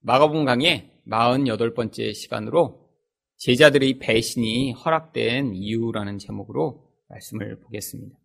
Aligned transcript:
마가복음 0.00 0.44
강의 0.44 0.92
48번째 1.08 2.14
시간으로 2.14 2.88
제자들의 3.38 3.98
배신이 3.98 4.72
허락된 4.72 5.54
이유라는 5.54 6.18
제목으로 6.18 6.88
말씀을 7.08 7.58
보겠습니다. 7.60 8.16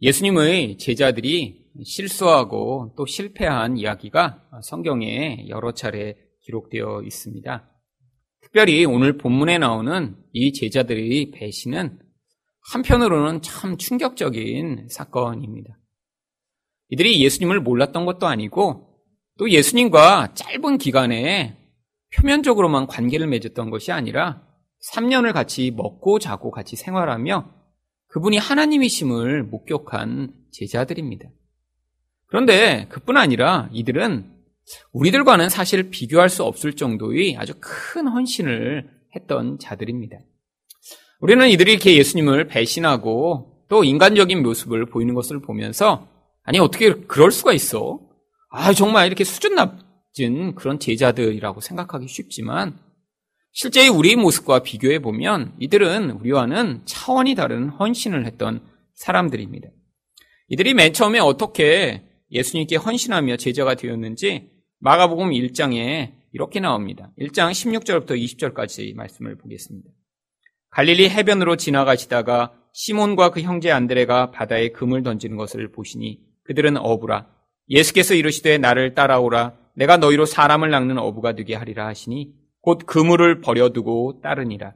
예수님의 0.00 0.78
제자들이 0.78 1.72
실수하고 1.84 2.94
또 2.96 3.04
실패한 3.04 3.78
이야기가 3.78 4.48
성경에 4.62 5.46
여러 5.48 5.72
차례 5.72 6.16
기록되어 6.42 7.02
있습니다. 7.02 7.70
특별히 8.42 8.84
오늘 8.84 9.18
본문에 9.18 9.58
나오는 9.58 10.16
이 10.32 10.52
제자들의 10.52 11.32
배신은 11.32 11.98
한편으로는 12.72 13.42
참 13.42 13.76
충격적인 13.76 14.86
사건입니다. 14.88 15.78
이들이 16.90 17.22
예수님을 17.24 17.60
몰랐던 17.60 18.06
것도 18.06 18.28
아니고 18.28 18.85
또 19.38 19.50
예수님과 19.50 20.34
짧은 20.34 20.78
기간에 20.78 21.56
표면적으로만 22.16 22.86
관계를 22.86 23.26
맺었던 23.26 23.70
것이 23.70 23.92
아니라 23.92 24.42
3년을 24.92 25.32
같이 25.32 25.70
먹고 25.70 26.18
자고 26.18 26.50
같이 26.50 26.76
생활하며 26.76 27.52
그분이 28.08 28.38
하나님이심을 28.38 29.42
목격한 29.44 30.32
제자들입니다. 30.52 31.28
그런데 32.26 32.86
그뿐 32.88 33.16
아니라 33.16 33.68
이들은 33.72 34.32
우리들과는 34.92 35.48
사실 35.48 35.90
비교할 35.90 36.28
수 36.28 36.42
없을 36.42 36.72
정도의 36.74 37.36
아주 37.36 37.54
큰 37.60 38.08
헌신을 38.08 38.88
했던 39.14 39.58
자들입니다. 39.58 40.18
우리는 41.20 41.48
이들이 41.48 41.72
이렇게 41.72 41.96
예수님을 41.96 42.48
배신하고 42.48 43.64
또 43.68 43.84
인간적인 43.84 44.42
모습을 44.42 44.86
보이는 44.86 45.14
것을 45.14 45.40
보면서 45.40 46.08
아니 46.42 46.58
어떻게 46.58 46.92
그럴 46.92 47.30
수가 47.30 47.52
있어? 47.52 48.05
아 48.58 48.72
정말 48.72 49.06
이렇게 49.06 49.22
수준 49.22 49.54
낮은 49.54 50.54
그런 50.54 50.78
제자들이라고 50.78 51.60
생각하기 51.60 52.08
쉽지만 52.08 52.78
실제 53.52 53.86
우리의 53.86 54.16
모습과 54.16 54.60
비교해 54.60 54.98
보면 54.98 55.54
이들은 55.58 56.12
우리와는 56.12 56.80
차원이 56.86 57.34
다른 57.34 57.68
헌신을 57.68 58.24
했던 58.24 58.62
사람들입니다. 58.94 59.68
이들이 60.48 60.72
맨 60.72 60.94
처음에 60.94 61.18
어떻게 61.18 62.02
예수님께 62.30 62.76
헌신하며 62.76 63.36
제자가 63.36 63.74
되었는지 63.74 64.50
마가복음 64.78 65.32
1장에 65.32 66.14
이렇게 66.32 66.58
나옵니다. 66.58 67.12
1장 67.18 67.50
16절부터 67.50 68.12
20절까지 68.18 68.94
말씀을 68.94 69.36
보겠습니다. 69.36 69.90
갈릴리 70.70 71.10
해변으로 71.10 71.56
지나가시다가 71.56 72.54
시몬과 72.72 73.32
그 73.32 73.42
형제 73.42 73.70
안드레가 73.70 74.30
바다에 74.30 74.70
금을 74.70 75.02
던지는 75.02 75.36
것을 75.36 75.72
보시니 75.72 76.20
그들은 76.44 76.78
어부라 76.78 77.35
예수께서 77.68 78.14
이르시되 78.14 78.58
나를 78.58 78.94
따라오라 78.94 79.56
내가 79.74 79.96
너희로 79.96 80.24
사람을 80.24 80.70
낚는 80.70 80.98
어부가 80.98 81.34
되게 81.34 81.54
하리라 81.54 81.86
하시니 81.86 82.34
곧 82.60 82.82
그물을 82.86 83.40
버려두고 83.40 84.20
따르니라 84.22 84.74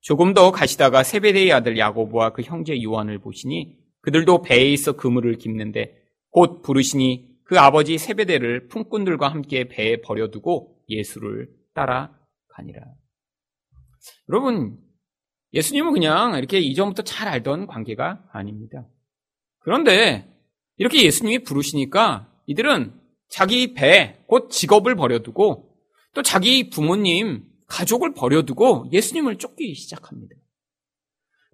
조금 0.00 0.34
더 0.34 0.50
가시다가 0.50 1.02
세베대의 1.02 1.52
아들 1.52 1.78
야고보와 1.78 2.30
그 2.30 2.42
형제 2.42 2.82
요한을 2.82 3.18
보시니 3.18 3.76
그들도 4.00 4.42
배에 4.42 4.72
있어 4.72 4.92
그물을 4.92 5.36
깁는데 5.36 5.94
곧 6.30 6.62
부르시니 6.62 7.30
그 7.44 7.58
아버지 7.58 7.98
세베대를 7.98 8.68
품꾼들과 8.68 9.28
함께 9.28 9.68
배에 9.68 10.00
버려두고 10.00 10.84
예수를 10.88 11.48
따라가니라. 11.74 12.82
여러분 14.28 14.78
예수님은 15.52 15.92
그냥 15.92 16.38
이렇게 16.38 16.58
이전부터 16.60 17.02
잘 17.02 17.28
알던 17.28 17.66
관계가 17.66 18.24
아닙니다. 18.32 18.86
그런데 19.58 20.26
이렇게 20.76 21.04
예수님이 21.04 21.40
부르시니까 21.40 22.29
이들은 22.50 22.92
자기 23.28 23.74
배, 23.74 24.18
곧 24.26 24.50
직업을 24.50 24.96
버려두고 24.96 25.70
또 26.14 26.22
자기 26.22 26.68
부모님, 26.68 27.44
가족을 27.68 28.12
버려두고 28.12 28.88
예수님을 28.90 29.38
쫓기 29.38 29.72
시작합니다. 29.76 30.34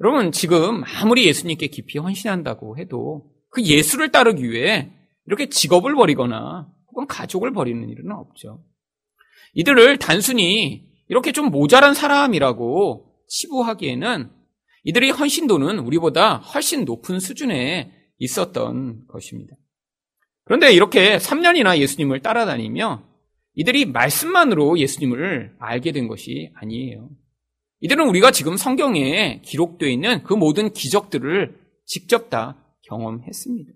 여러분, 0.00 0.32
지금 0.32 0.82
아무리 0.84 1.26
예수님께 1.26 1.66
깊이 1.66 1.98
헌신한다고 1.98 2.78
해도 2.78 3.30
그 3.50 3.62
예수를 3.62 4.10
따르기 4.10 4.50
위해 4.50 4.90
이렇게 5.26 5.50
직업을 5.50 5.94
버리거나 5.94 6.66
혹은 6.88 7.06
가족을 7.06 7.52
버리는 7.52 7.86
일은 7.86 8.12
없죠. 8.12 8.64
이들을 9.52 9.98
단순히 9.98 10.88
이렇게 11.08 11.32
좀 11.32 11.50
모자란 11.50 11.92
사람이라고 11.92 13.12
치부하기에는 13.28 14.30
이들의 14.84 15.10
헌신도는 15.10 15.78
우리보다 15.80 16.38
훨씬 16.38 16.86
높은 16.86 17.20
수준에 17.20 17.92
있었던 18.16 19.06
것입니다. 19.08 19.56
그런데 20.46 20.72
이렇게 20.72 21.18
3년이나 21.18 21.76
예수님을 21.78 22.20
따라다니며 22.20 23.02
이들이 23.54 23.86
말씀만으로 23.86 24.78
예수님을 24.78 25.56
알게 25.58 25.90
된 25.90 26.06
것이 26.06 26.50
아니에요. 26.54 27.10
이들은 27.80 28.08
우리가 28.08 28.30
지금 28.30 28.56
성경에 28.56 29.42
기록되어 29.44 29.88
있는 29.88 30.22
그 30.22 30.34
모든 30.34 30.72
기적들을 30.72 31.58
직접 31.84 32.30
다 32.30 32.56
경험했습니다. 32.82 33.72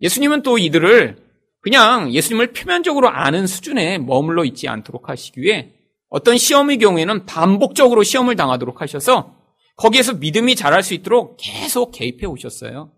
예수님은 0.00 0.42
또 0.42 0.56
이들을 0.56 1.16
그냥 1.60 2.12
예수님을 2.12 2.52
표면적으로 2.52 3.08
아는 3.08 3.46
수준에 3.46 3.98
머물러 3.98 4.44
있지 4.46 4.68
않도록 4.68 5.10
하시기 5.10 5.40
위해 5.42 5.72
어떤 6.08 6.38
시험의 6.38 6.78
경우에는 6.78 7.26
반복적으로 7.26 8.02
시험을 8.02 8.34
당하도록 8.34 8.80
하셔서 8.80 9.36
거기에서 9.76 10.14
믿음이 10.14 10.56
자랄 10.56 10.82
수 10.82 10.94
있도록 10.94 11.36
계속 11.38 11.92
개입해 11.92 12.26
오셨어요. 12.26 12.92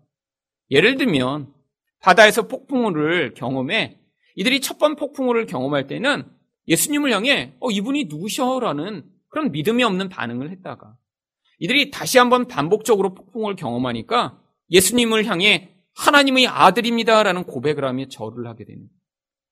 예를 0.71 0.95
들면 0.95 1.54
바다에서 2.05 2.47
폭풍우를 2.47 3.33
경험해 3.33 3.97
이들이 4.35 4.61
첫 4.61 4.77
번 4.77 4.95
폭풍우를 4.95 5.47
경험할 5.47 5.87
때는 5.87 6.23
예수님을 6.67 7.11
향해 7.11 7.55
어 7.59 7.71
이분이 7.71 8.05
누구셔라는 8.05 9.09
그런 9.29 9.51
믿음이 9.51 9.83
없는 9.83 10.09
반응을 10.09 10.51
했다가 10.51 10.95
이들이 11.59 11.89
다시 11.89 12.17
한번 12.19 12.47
반복적으로 12.47 13.15
폭풍을 13.15 13.55
경험하니까 13.55 14.39
예수님을 14.69 15.25
향해 15.25 15.71
하나님의 15.95 16.47
아들입니다라는 16.47 17.45
고백을 17.45 17.85
하며 17.85 18.07
절을 18.07 18.45
하게 18.45 18.65
되는 18.65 18.87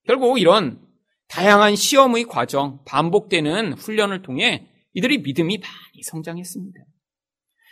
결국 0.06 0.40
이런 0.40 0.81
다양한 1.30 1.75
시험의 1.75 2.25
과정, 2.25 2.84
반복되는 2.86 3.74
훈련을 3.74 4.22
통해 4.22 4.68
이들의 4.94 5.19
믿음이 5.19 5.58
많이 5.58 6.03
성장했습니다. 6.03 6.80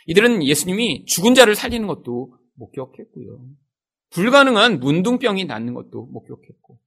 이들은 0.06 0.42
예수님이 0.42 1.04
죽은 1.04 1.34
자를 1.34 1.54
살리는 1.54 1.86
것도 1.86 2.34
목격했고요. 2.54 3.61
불가능한 4.12 4.80
문둥병이 4.80 5.46
낫는 5.46 5.74
것도 5.74 6.06
목격했고, 6.06 6.78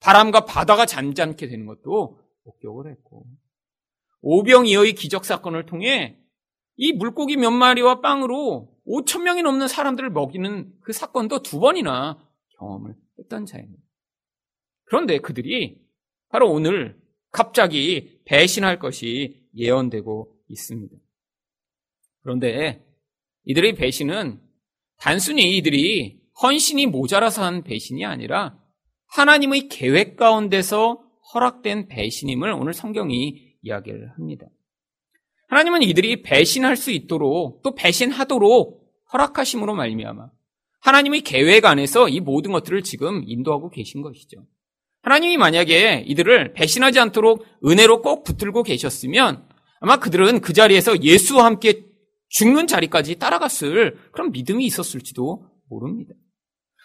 바람과 0.00 0.44
바다가 0.44 0.86
잠잠게 0.86 1.48
되는 1.48 1.66
것도 1.66 2.20
목격을 2.44 2.90
했고, 2.90 3.26
오병이어의 4.22 4.94
기적 4.94 5.24
사건을 5.24 5.66
통해 5.66 6.18
이 6.76 6.92
물고기 6.92 7.36
몇 7.36 7.50
마리와 7.50 8.00
빵으로 8.00 8.74
5천 8.86 9.22
명이 9.22 9.42
넘는 9.42 9.68
사람들을 9.68 10.10
먹이는 10.10 10.72
그 10.80 10.92
사건도 10.92 11.42
두 11.42 11.60
번이나 11.60 12.18
경험을 12.58 12.94
했던 13.18 13.46
자입니다. 13.46 13.82
그런데 14.84 15.18
그들이 15.18 15.80
바로 16.28 16.50
오늘 16.50 17.00
갑자기 17.30 18.20
배신할 18.24 18.78
것이 18.78 19.46
예언되고 19.54 20.36
있습니다. 20.48 20.96
그런데 22.22 22.84
이들의 23.44 23.74
배신은 23.74 24.40
단순히 24.96 25.56
이들이 25.56 26.19
헌신이 26.42 26.86
모자라서 26.86 27.44
한 27.44 27.62
배신이 27.62 28.04
아니라 28.04 28.58
하나님의 29.08 29.68
계획 29.68 30.16
가운데서 30.16 31.02
허락된 31.34 31.88
배신임을 31.88 32.52
오늘 32.52 32.72
성경이 32.72 33.56
이야기를 33.62 34.12
합니다. 34.16 34.46
하나님은 35.48 35.82
이들이 35.82 36.22
배신할 36.22 36.76
수 36.76 36.90
있도록 36.90 37.62
또 37.62 37.74
배신하도록 37.74 38.80
허락하심으로 39.12 39.74
말미암아 39.74 40.30
하나님의 40.80 41.22
계획 41.22 41.66
안에서 41.66 42.08
이 42.08 42.20
모든 42.20 42.52
것들을 42.52 42.82
지금 42.82 43.22
인도하고 43.26 43.68
계신 43.70 44.00
것이죠. 44.00 44.46
하나님이 45.02 45.36
만약에 45.36 46.04
이들을 46.06 46.52
배신하지 46.52 47.00
않도록 47.00 47.44
은혜로 47.66 48.02
꼭 48.02 48.24
붙들고 48.24 48.62
계셨으면 48.62 49.46
아마 49.80 49.98
그들은 49.98 50.40
그 50.40 50.52
자리에서 50.52 51.02
예수와 51.02 51.44
함께 51.44 51.86
죽는 52.28 52.66
자리까지 52.66 53.16
따라갔을 53.16 53.96
그런 54.12 54.30
믿음이 54.30 54.64
있었을지도 54.64 55.46
모릅니다. 55.68 56.14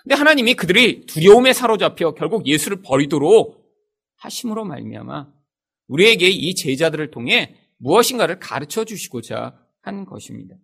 근데 0.06 0.16
하나님이 0.16 0.54
그들이 0.54 1.08
두려움에 1.08 1.52
사로잡혀 1.52 2.14
결국 2.14 2.46
예수를 2.46 2.84
버리도록 2.84 3.60
하심으로 4.18 4.64
말미암아 4.64 5.34
우리에게 5.88 6.30
이 6.30 6.54
제자들을 6.54 7.10
통해 7.10 7.56
무엇인가를 7.78 8.40
가르쳐 8.40 8.86
주시고자 8.86 9.60
한 9.82 10.06
것입니다. 10.06 10.56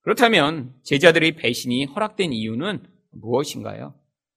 그렇다면 0.00 0.72
제자들의 0.82 1.36
배신이 1.36 1.84
허락된 1.84 2.32
이유는 2.32 2.82
무엇인가요? 3.10 3.94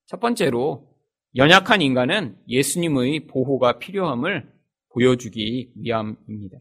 첫 0.08 0.20
번째로 0.20 0.90
연약한 1.38 1.82
인간은 1.82 2.38
예수님의 2.50 3.28
보호가 3.28 3.80
필요함을 3.80 4.52
보여주기 4.90 5.72
위함입니다. 5.78 6.58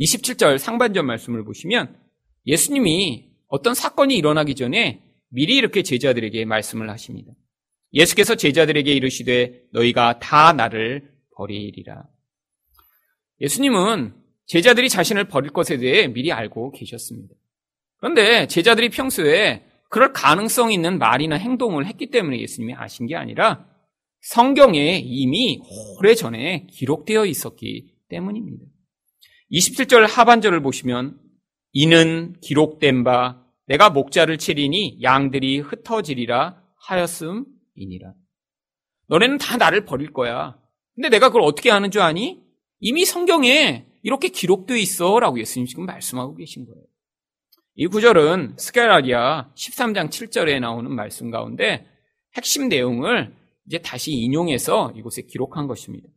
27절 0.00 0.58
상반절 0.58 1.04
말씀을 1.04 1.44
보시면 1.44 1.96
예수님이 2.44 3.30
어떤 3.46 3.72
사건이 3.72 4.16
일어나기 4.16 4.56
전에 4.56 5.00
미리 5.34 5.56
이렇게 5.56 5.82
제자들에게 5.82 6.44
말씀을 6.44 6.88
하십니다. 6.90 7.32
예수께서 7.92 8.36
제자들에게 8.36 8.92
이르시되 8.92 9.64
너희가 9.72 10.20
다 10.20 10.52
나를 10.52 11.12
버리리라. 11.36 12.04
예수님은 13.40 14.14
제자들이 14.46 14.88
자신을 14.88 15.24
버릴 15.24 15.50
것에 15.50 15.76
대해 15.76 16.06
미리 16.06 16.30
알고 16.30 16.70
계셨습니다. 16.70 17.34
그런데 17.96 18.46
제자들이 18.46 18.90
평소에 18.90 19.64
그럴 19.90 20.12
가능성 20.12 20.72
있는 20.72 20.98
말이나 20.98 21.36
행동을 21.36 21.86
했기 21.86 22.10
때문에 22.10 22.40
예수님이 22.40 22.74
아신 22.74 23.06
게 23.06 23.16
아니라 23.16 23.66
성경에 24.20 25.00
이미 25.04 25.60
오래전에 25.98 26.68
기록되어 26.70 27.26
있었기 27.26 27.92
때문입니다. 28.08 28.64
27절 29.50 30.06
하반절을 30.06 30.62
보시면 30.62 31.18
이는 31.72 32.36
기록된 32.40 33.02
바 33.02 33.43
내가 33.66 33.90
목자를 33.90 34.38
치리니 34.38 35.00
양들이 35.02 35.60
흩어지리라 35.60 36.62
하였음이니라. 36.76 38.14
너네는 39.08 39.38
다 39.38 39.56
나를 39.56 39.84
버릴 39.84 40.12
거야. 40.12 40.58
근데 40.94 41.08
내가 41.08 41.28
그걸 41.28 41.42
어떻게 41.42 41.70
하는 41.70 41.90
줄 41.90 42.02
아니? 42.02 42.42
이미 42.80 43.04
성경에 43.04 43.86
이렇게 44.02 44.28
기록되어 44.28 44.76
있어 44.76 45.18
라고 45.18 45.38
예수님 45.38 45.66
지금 45.66 45.86
말씀하고 45.86 46.34
계신 46.36 46.66
거예요. 46.66 46.84
이 47.76 47.86
구절은 47.86 48.54
스가랴 48.58 49.50
13장 49.54 50.08
7절에 50.08 50.60
나오는 50.60 50.94
말씀 50.94 51.30
가운데 51.30 51.86
핵심 52.36 52.68
내용을 52.68 53.34
이제 53.66 53.78
다시 53.78 54.12
인용해서 54.12 54.92
이곳에 54.94 55.22
기록한 55.22 55.66
것입니다. 55.66 56.08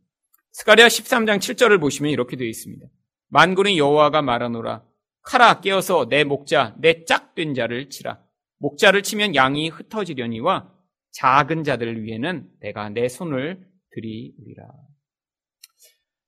스가랴 0.52 0.86
13장 0.86 1.38
7절을 1.38 1.80
보시면 1.80 2.12
이렇게 2.12 2.36
되어 2.36 2.46
있습니다. 2.46 2.86
만군의 3.28 3.78
여호와가 3.78 4.22
말하노라 4.22 4.84
칼아 5.28 5.60
깨어서 5.60 6.08
내 6.08 6.24
목자 6.24 6.74
내 6.78 7.04
짝된 7.04 7.52
자를 7.52 7.90
치라 7.90 8.18
목자를 8.60 9.02
치면 9.02 9.34
양이 9.34 9.68
흩어지려니와 9.68 10.72
작은 11.10 11.64
자들 11.64 12.02
위에는 12.02 12.50
내가 12.60 12.88
내 12.88 13.08
손을 13.08 13.68
들이우리라. 13.90 14.64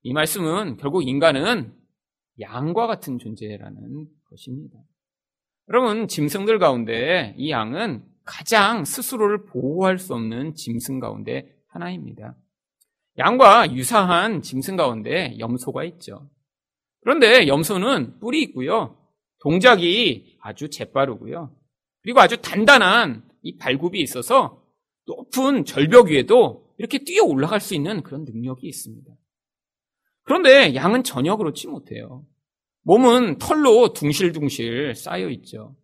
이 0.02 0.12
말씀은 0.12 0.76
결국 0.76 1.08
인간은 1.08 1.75
양과 2.41 2.87
같은 2.87 3.19
존재라는 3.19 4.06
것입니다. 4.25 4.79
여러분, 5.69 6.06
짐승들 6.06 6.58
가운데 6.58 7.35
이 7.38 7.50
양은 7.50 8.05
가장 8.25 8.85
스스로를 8.85 9.47
보호할 9.47 9.99
수 9.99 10.14
없는 10.14 10.55
짐승 10.55 11.00
가운데 11.00 11.55
하나입니다. 11.69 12.37
양과 13.19 13.75
유사한 13.75 14.43
짐승 14.43 14.76
가운데 14.76 15.38
염소가 15.38 15.85
있죠. 15.85 16.29
그런데 17.00 17.47
염소는 17.47 18.20
뿔이 18.20 18.41
있고요. 18.43 18.97
동작이 19.41 20.37
아주 20.41 20.69
재빠르고요. 20.69 21.55
그리고 22.02 22.20
아주 22.20 22.41
단단한 22.41 23.29
이 23.43 23.56
발굽이 23.56 24.00
있어서 24.00 24.62
높은 25.06 25.64
절벽 25.64 26.08
위에도 26.08 26.69
이렇게 26.79 26.99
뛰어 27.05 27.25
올라갈 27.25 27.61
수 27.61 27.75
있는 27.75 28.02
그런 28.02 28.25
능력이 28.25 28.67
있습니다. 28.67 29.12
그런데 30.23 30.75
양은 30.75 31.05
전혀 31.05 31.37
그렇지 31.37 31.67
못해요. 31.69 32.25
몸은 32.82 33.38
털로 33.38 33.93
둥실둥실 33.93 34.94
쌓여 34.94 35.29
있죠. 35.31 35.76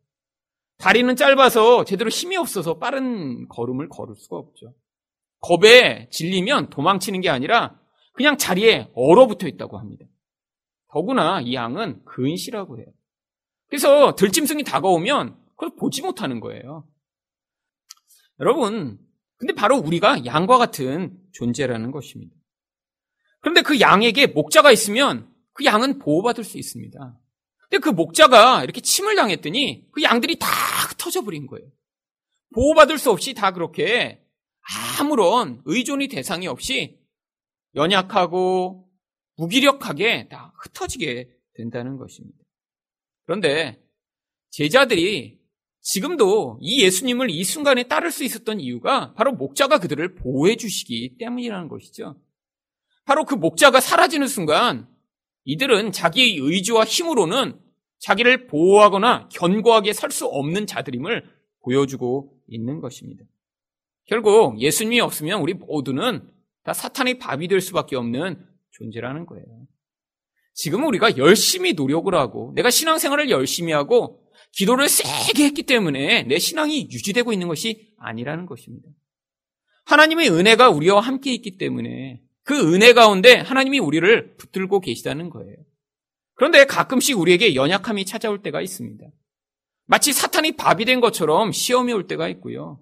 다리는 0.78 1.14
짧아서 1.16 1.84
제대로 1.84 2.10
힘이 2.10 2.36
없어서 2.36 2.78
빠른 2.78 3.48
걸음을 3.48 3.88
걸을 3.88 4.14
수가 4.14 4.36
없죠. 4.36 4.74
겁에 5.40 6.08
질리면 6.10 6.70
도망치는 6.70 7.20
게 7.20 7.28
아니라 7.28 7.78
그냥 8.12 8.36
자리에 8.36 8.90
얼어붙어 8.94 9.48
있다고 9.48 9.78
합니다. 9.78 10.06
더구나 10.90 11.40
이 11.40 11.54
양은 11.54 12.04
근시라고 12.04 12.78
해요. 12.78 12.86
그래서 13.68 14.14
들짐승이 14.14 14.64
다가오면 14.64 15.36
그걸 15.50 15.74
보지 15.76 16.02
못하는 16.02 16.40
거예요. 16.40 16.86
여러분, 18.40 18.98
근데 19.36 19.54
바로 19.54 19.76
우리가 19.76 20.24
양과 20.24 20.58
같은 20.58 21.18
존재라는 21.32 21.90
것입니다. 21.90 22.34
그런데 23.40 23.62
그 23.62 23.80
양에게 23.80 24.28
목자가 24.28 24.72
있으면 24.72 25.30
그 25.52 25.64
양은 25.64 25.98
보호받을 25.98 26.44
수 26.44 26.58
있습니다. 26.58 27.18
근데 27.68 27.78
그 27.80 27.90
목자가 27.90 28.62
이렇게 28.62 28.80
침을 28.80 29.16
당했더니 29.16 29.88
그 29.92 30.02
양들이 30.02 30.38
다 30.38 30.48
흩어져 30.88 31.22
버린 31.22 31.46
거예요. 31.46 31.66
보호받을 32.54 32.98
수 32.98 33.10
없이 33.10 33.34
다 33.34 33.52
그렇게 33.52 34.24
아무런 34.98 35.62
의존이 35.64 36.08
대상이 36.08 36.46
없이 36.46 36.98
연약하고 37.74 38.85
무기력하게 39.36 40.28
다 40.28 40.52
흩어지게 40.62 41.30
된다는 41.54 41.96
것입니다. 41.96 42.38
그런데 43.24 43.82
제자들이 44.50 45.38
지금도 45.80 46.58
이 46.60 46.82
예수님을 46.82 47.30
이 47.30 47.44
순간에 47.44 47.84
따를 47.84 48.10
수 48.10 48.24
있었던 48.24 48.60
이유가 48.60 49.12
바로 49.14 49.32
목자가 49.32 49.78
그들을 49.78 50.16
보호해 50.16 50.56
주시기 50.56 51.16
때문이라는 51.18 51.68
것이죠. 51.68 52.20
바로 53.04 53.24
그 53.24 53.34
목자가 53.34 53.80
사라지는 53.80 54.26
순간 54.26 54.88
이들은 55.44 55.92
자기의 55.92 56.38
의지와 56.38 56.84
힘으로는 56.84 57.60
자기를 57.98 58.48
보호하거나 58.48 59.28
견고하게 59.28 59.92
살수 59.92 60.26
없는 60.26 60.66
자들임을 60.66 61.24
보여주고 61.62 62.36
있는 62.48 62.80
것입니다. 62.80 63.24
결국 64.06 64.60
예수님이 64.60 65.00
없으면 65.00 65.40
우리 65.40 65.54
모두는 65.54 66.28
다 66.64 66.72
사탄의 66.72 67.18
밥이 67.18 67.48
될 67.48 67.60
수밖에 67.60 67.96
없는 67.96 68.44
존재라는 68.78 69.26
거예요. 69.26 69.44
지금 70.54 70.84
우리가 70.86 71.18
열심히 71.18 71.74
노력을 71.74 72.12
하고 72.14 72.52
내가 72.54 72.70
신앙생활을 72.70 73.30
열심히 73.30 73.72
하고 73.72 74.22
기도를 74.52 74.88
세게 74.88 75.44
했기 75.44 75.64
때문에 75.64 76.22
내 76.22 76.38
신앙이 76.38 76.88
유지되고 76.90 77.32
있는 77.32 77.48
것이 77.48 77.94
아니라는 77.98 78.46
것입니다. 78.46 78.88
하나님의 79.84 80.30
은혜가 80.30 80.70
우리와 80.70 81.00
함께 81.00 81.32
있기 81.34 81.58
때문에 81.58 82.22
그 82.42 82.74
은혜 82.74 82.92
가운데 82.92 83.34
하나님이 83.34 83.78
우리를 83.78 84.36
붙들고 84.36 84.80
계시다는 84.80 85.30
거예요. 85.30 85.56
그런데 86.34 86.64
가끔씩 86.64 87.18
우리에게 87.18 87.54
연약함이 87.54 88.04
찾아올 88.04 88.42
때가 88.42 88.60
있습니다. 88.60 89.04
마치 89.86 90.12
사탄이 90.12 90.56
밥이 90.56 90.84
된 90.84 91.00
것처럼 91.00 91.52
시험이 91.52 91.92
올 91.92 92.06
때가 92.06 92.28
있고요. 92.28 92.80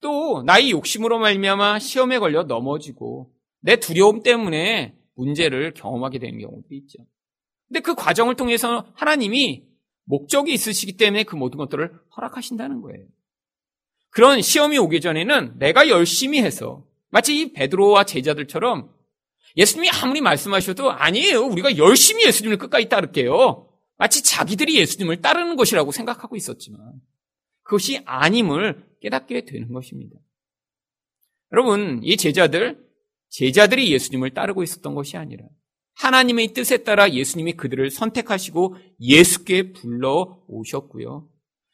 또 0.00 0.42
나의 0.44 0.70
욕심으로 0.70 1.18
말미암아 1.18 1.78
시험에 1.78 2.18
걸려 2.18 2.44
넘어지고 2.44 3.32
내 3.60 3.76
두려움 3.76 4.22
때문에 4.22 4.96
문제를 5.20 5.74
경험하게 5.74 6.18
되는 6.18 6.38
경우도 6.40 6.66
있죠. 6.70 6.98
근데 7.68 7.80
그 7.80 7.94
과정을 7.94 8.36
통해서 8.36 8.86
하나님이 8.94 9.64
목적이 10.04 10.54
있으시기 10.54 10.96
때문에 10.96 11.24
그 11.24 11.36
모든 11.36 11.58
것들을 11.58 11.92
허락하신다는 12.16 12.80
거예요. 12.80 13.06
그런 14.10 14.42
시험이 14.42 14.78
오기 14.78 15.00
전에는 15.00 15.58
내가 15.58 15.88
열심히 15.88 16.40
해서 16.40 16.84
마치 17.10 17.38
이 17.38 17.52
베드로와 17.52 18.04
제자들처럼 18.04 18.90
예수님이 19.56 19.90
아무리 19.90 20.20
말씀하셔도 20.20 20.90
아니에요. 20.90 21.42
우리가 21.42 21.76
열심히 21.76 22.24
예수님을 22.26 22.58
끝까지 22.58 22.88
따를게요. 22.88 23.68
마치 23.98 24.24
자기들이 24.24 24.78
예수님을 24.78 25.20
따르는 25.20 25.56
것이라고 25.56 25.92
생각하고 25.92 26.34
있었지만 26.34 26.80
그것이 27.62 28.00
아님을 28.04 28.84
깨닫게 29.00 29.44
되는 29.44 29.72
것입니다. 29.72 30.16
여러분, 31.52 32.00
이 32.02 32.16
제자들, 32.16 32.89
제자들이 33.30 33.92
예수님을 33.92 34.30
따르고 34.30 34.62
있었던 34.62 34.94
것이 34.94 35.16
아니라 35.16 35.44
하나님의 35.94 36.48
뜻에 36.48 36.78
따라 36.78 37.10
예수님이 37.10 37.54
그들을 37.54 37.90
선택하시고 37.90 38.76
예수께 39.00 39.72
불러 39.72 40.42
오셨고요. 40.48 41.28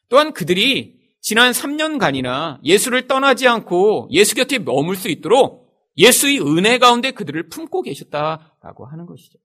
또한 0.08 0.32
그들이 0.32 0.96
지난 1.20 1.52
3년간이나 1.52 2.60
예수를 2.64 3.08
떠나지 3.08 3.48
않고 3.48 4.08
예수 4.12 4.34
곁에 4.34 4.58
머물 4.58 4.96
수 4.96 5.08
있도록 5.08 5.66
예수의 5.96 6.40
은혜 6.40 6.78
가운데 6.78 7.10
그들을 7.10 7.48
품고 7.48 7.82
계셨다라고 7.82 8.86
하는 8.86 9.06
것이죠. 9.06 9.38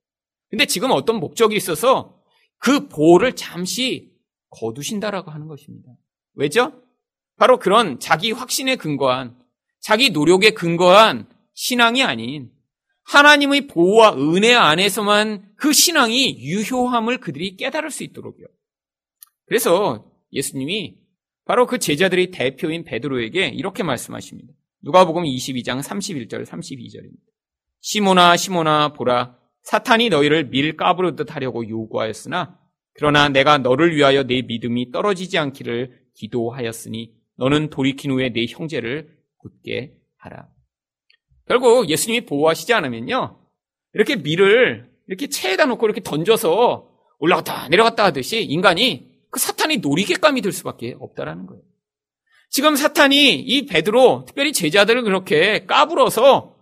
근데 0.49 0.65
지금 0.65 0.91
어떤 0.91 1.19
목적이 1.19 1.55
있어서 1.55 2.19
그 2.57 2.87
보호를 2.87 3.35
잠시 3.35 4.11
거두신다라고 4.49 5.31
하는 5.31 5.47
것입니다. 5.47 5.89
왜죠? 6.35 6.73
바로 7.37 7.57
그런 7.57 7.99
자기 7.99 8.31
확신에 8.31 8.75
근거한 8.75 9.35
자기 9.79 10.11
노력에 10.11 10.51
근거한 10.51 11.27
신앙이 11.61 12.01
아닌 12.01 12.49
하나님의 13.03 13.67
보호와 13.67 14.15
은혜 14.15 14.55
안에서만 14.55 15.53
그 15.55 15.73
신앙이 15.73 16.39
유효함을 16.39 17.19
그들이 17.19 17.55
깨달을 17.55 17.91
수 17.91 18.03
있도록요. 18.03 18.47
그래서 19.45 20.11
예수님이 20.33 20.97
바로 21.45 21.67
그 21.67 21.77
제자들의 21.77 22.31
대표인 22.31 22.83
베드로에게 22.83 23.49
이렇게 23.49 23.83
말씀하십니다. 23.83 24.51
누가복음 24.81 25.23
22장 25.23 25.83
31절 25.83 26.47
32절입니다. 26.47 27.29
시모나 27.79 28.35
시모나 28.37 28.93
보라 28.93 29.37
사탄이 29.61 30.09
너희를 30.09 30.49
밀 30.49 30.75
까부르듯 30.75 31.35
하려고 31.35 31.69
요구하였으나 31.69 32.59
그러나 32.93 33.29
내가 33.29 33.59
너를 33.59 33.95
위하여 33.95 34.23
내 34.23 34.41
믿음이 34.41 34.91
떨어지지 34.91 35.37
않기를 35.37 36.07
기도하였으니 36.15 37.13
너는 37.37 37.69
돌이킨 37.69 38.09
후에 38.09 38.29
내 38.29 38.47
형제를 38.49 39.15
굳게 39.37 39.93
하라. 40.17 40.47
결국 41.47 41.89
예수님이 41.89 42.25
보호하시지 42.25 42.73
않으면요. 42.73 43.39
이렇게 43.93 44.15
밀을 44.15 44.89
이렇게 45.07 45.27
체에다 45.27 45.65
놓고 45.65 45.85
이렇게 45.85 46.01
던져서 46.01 46.89
올라갔다 47.19 47.67
내려갔다 47.69 48.05
하듯이 48.05 48.43
인간이 48.43 49.11
그 49.29 49.39
사탄이 49.39 49.77
놀이개감이 49.77 50.41
될 50.41 50.51
수밖에 50.51 50.95
없다라는 50.99 51.45
거예요. 51.47 51.63
지금 52.49 52.75
사탄이 52.75 53.35
이 53.35 53.65
베드로, 53.65 54.25
특별히 54.27 54.51
제자들을 54.51 55.03
그렇게 55.03 55.65
까불어서 55.65 56.55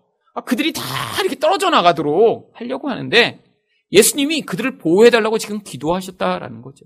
그들이 0.45 0.71
다 0.71 0.83
이렇게 1.19 1.37
떨어져 1.37 1.71
나가도록 1.71 2.51
하려고 2.53 2.89
하는데 2.89 3.43
예수님이 3.91 4.41
그들을 4.41 4.77
보호해달라고 4.77 5.39
지금 5.39 5.63
기도하셨다라는 5.63 6.61
거죠. 6.61 6.85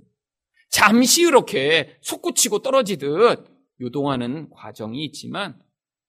잠시 0.69 1.23
이렇게 1.23 1.97
솟구치고 2.01 2.59
떨어지듯 2.59 3.45
요동하는 3.81 4.49
과정이 4.51 5.03
있지만 5.05 5.59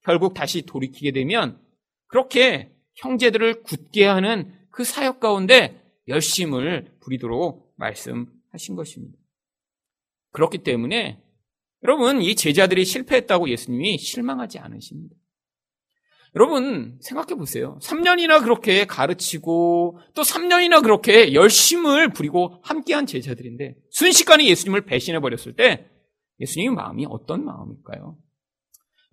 결국 0.04 0.34
다시 0.34 0.62
돌이키게 0.62 1.10
되면 1.10 1.58
그렇게 2.06 2.72
형제들을 2.96 3.62
굳게 3.62 4.04
하는 4.04 4.52
그 4.70 4.84
사역 4.84 5.20
가운데 5.20 5.82
열심을 6.08 6.96
부리도록 7.00 7.74
말씀하신 7.76 8.76
것입니다. 8.76 9.18
그렇기 10.32 10.58
때문에 10.58 11.22
여러분 11.82 12.22
이 12.22 12.34
제자들이 12.34 12.84
실패했다고 12.84 13.48
예수님이 13.48 13.98
실망하지 13.98 14.58
않으십니다. 14.58 15.16
여러분 16.36 16.98
생각해 17.00 17.36
보세요. 17.36 17.78
3년이나 17.80 18.42
그렇게 18.42 18.86
가르치고 18.86 20.00
또 20.14 20.22
3년이나 20.22 20.82
그렇게 20.82 21.32
열심을 21.32 22.12
부리고 22.12 22.58
함께한 22.64 23.06
제자들인데 23.06 23.76
순식간에 23.90 24.44
예수님을 24.46 24.84
배신해 24.84 25.20
버렸을 25.20 25.54
때 25.54 25.88
예수님의 26.40 26.74
마음이 26.74 27.06
어떤 27.08 27.44
마음일까요? 27.44 28.18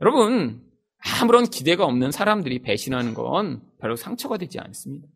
여러분 0.01 0.63
아무런 1.03 1.50
기대가 1.50 1.86
없는 1.86 2.12
사람들이 2.12 2.60
배신하는 2.60 3.13
건 3.13 3.62
별로 3.79 3.96
상처가 3.96 4.38
되지 4.38 4.60
않습니다. 4.60 5.08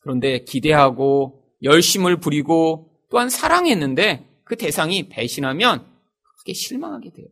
그런데 0.00 0.44
기대하고 0.44 1.42
열심을 1.62 2.18
부리고 2.18 2.90
또한 3.10 3.28
사랑했는데 3.28 4.28
그 4.44 4.56
대상이 4.56 5.08
배신하면 5.08 5.86
크게 6.38 6.52
실망하게 6.54 7.10
돼요. 7.10 7.26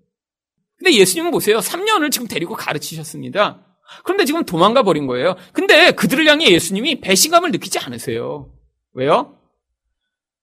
근데 0.76 0.92
예수님은 0.94 1.30
보세요. 1.30 1.58
3년을 1.58 2.10
지금 2.10 2.26
데리고 2.26 2.54
가르치셨습니다. 2.54 3.64
그런데 4.02 4.24
지금 4.24 4.44
도망가 4.44 4.82
버린 4.82 5.06
거예요. 5.06 5.36
근데 5.52 5.92
그들을 5.92 6.26
향해 6.26 6.50
예수님이 6.50 7.00
배신감을 7.00 7.52
느끼지 7.52 7.78
않으세요. 7.78 8.52
왜요? 8.92 9.38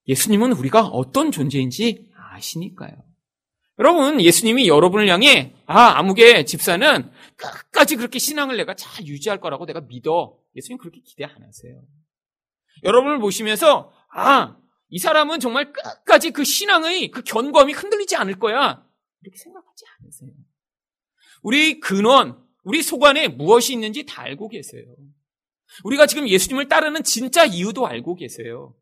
예수님은 0.07 0.53
우리가 0.53 0.87
어떤 0.87 1.31
존재인지 1.31 2.11
아시니까요. 2.15 2.91
여러분, 3.81 4.21
예수님이 4.21 4.67
여러분을 4.67 5.07
향해, 5.07 5.55
아, 5.65 5.97
아무개 5.97 6.45
집사는 6.45 7.11
끝까지 7.35 7.95
그렇게 7.95 8.19
신앙을 8.19 8.55
내가 8.55 8.75
잘 8.75 9.07
유지할 9.07 9.41
거라고 9.41 9.65
내가 9.65 9.81
믿어. 9.81 10.37
예수님 10.55 10.77
그렇게 10.77 11.01
기대 11.01 11.23
안 11.23 11.31
하세요. 11.41 11.81
여러분을 12.83 13.17
보시면서, 13.17 13.91
아, 14.13 14.55
이 14.89 14.99
사람은 14.99 15.39
정말 15.39 15.73
끝까지 15.73 16.29
그 16.29 16.43
신앙의 16.43 17.09
그 17.09 17.23
견고함이 17.23 17.73
흔들리지 17.73 18.15
않을 18.17 18.37
거야. 18.37 18.85
이렇게 19.23 19.37
생각하지 19.39 19.85
않으세요. 19.99 20.29
우리 21.41 21.79
근원, 21.79 22.39
우리 22.63 22.83
속 22.83 23.03
안에 23.03 23.29
무엇이 23.29 23.73
있는지 23.73 24.05
다 24.05 24.21
알고 24.21 24.49
계세요. 24.49 24.85
우리가 25.83 26.05
지금 26.05 26.27
예수님을 26.27 26.67
따르는 26.67 27.01
진짜 27.01 27.45
이유도 27.45 27.87
알고 27.87 28.13
계세요. 28.13 28.75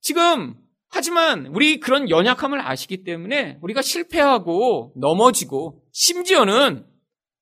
지금 0.00 0.54
하지만 0.90 1.46
우리 1.46 1.78
그런 1.78 2.10
연약함을 2.10 2.60
아시기 2.60 3.04
때문에 3.04 3.58
우리가 3.62 3.80
실패하고 3.80 4.92
넘어지고 4.96 5.84
심지어는 5.92 6.86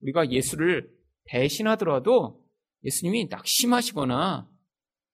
우리가 0.03 0.31
예수를 0.31 0.91
배신하더라도 1.25 2.45
예수님이 2.85 3.29
낙심하시거나 3.31 4.49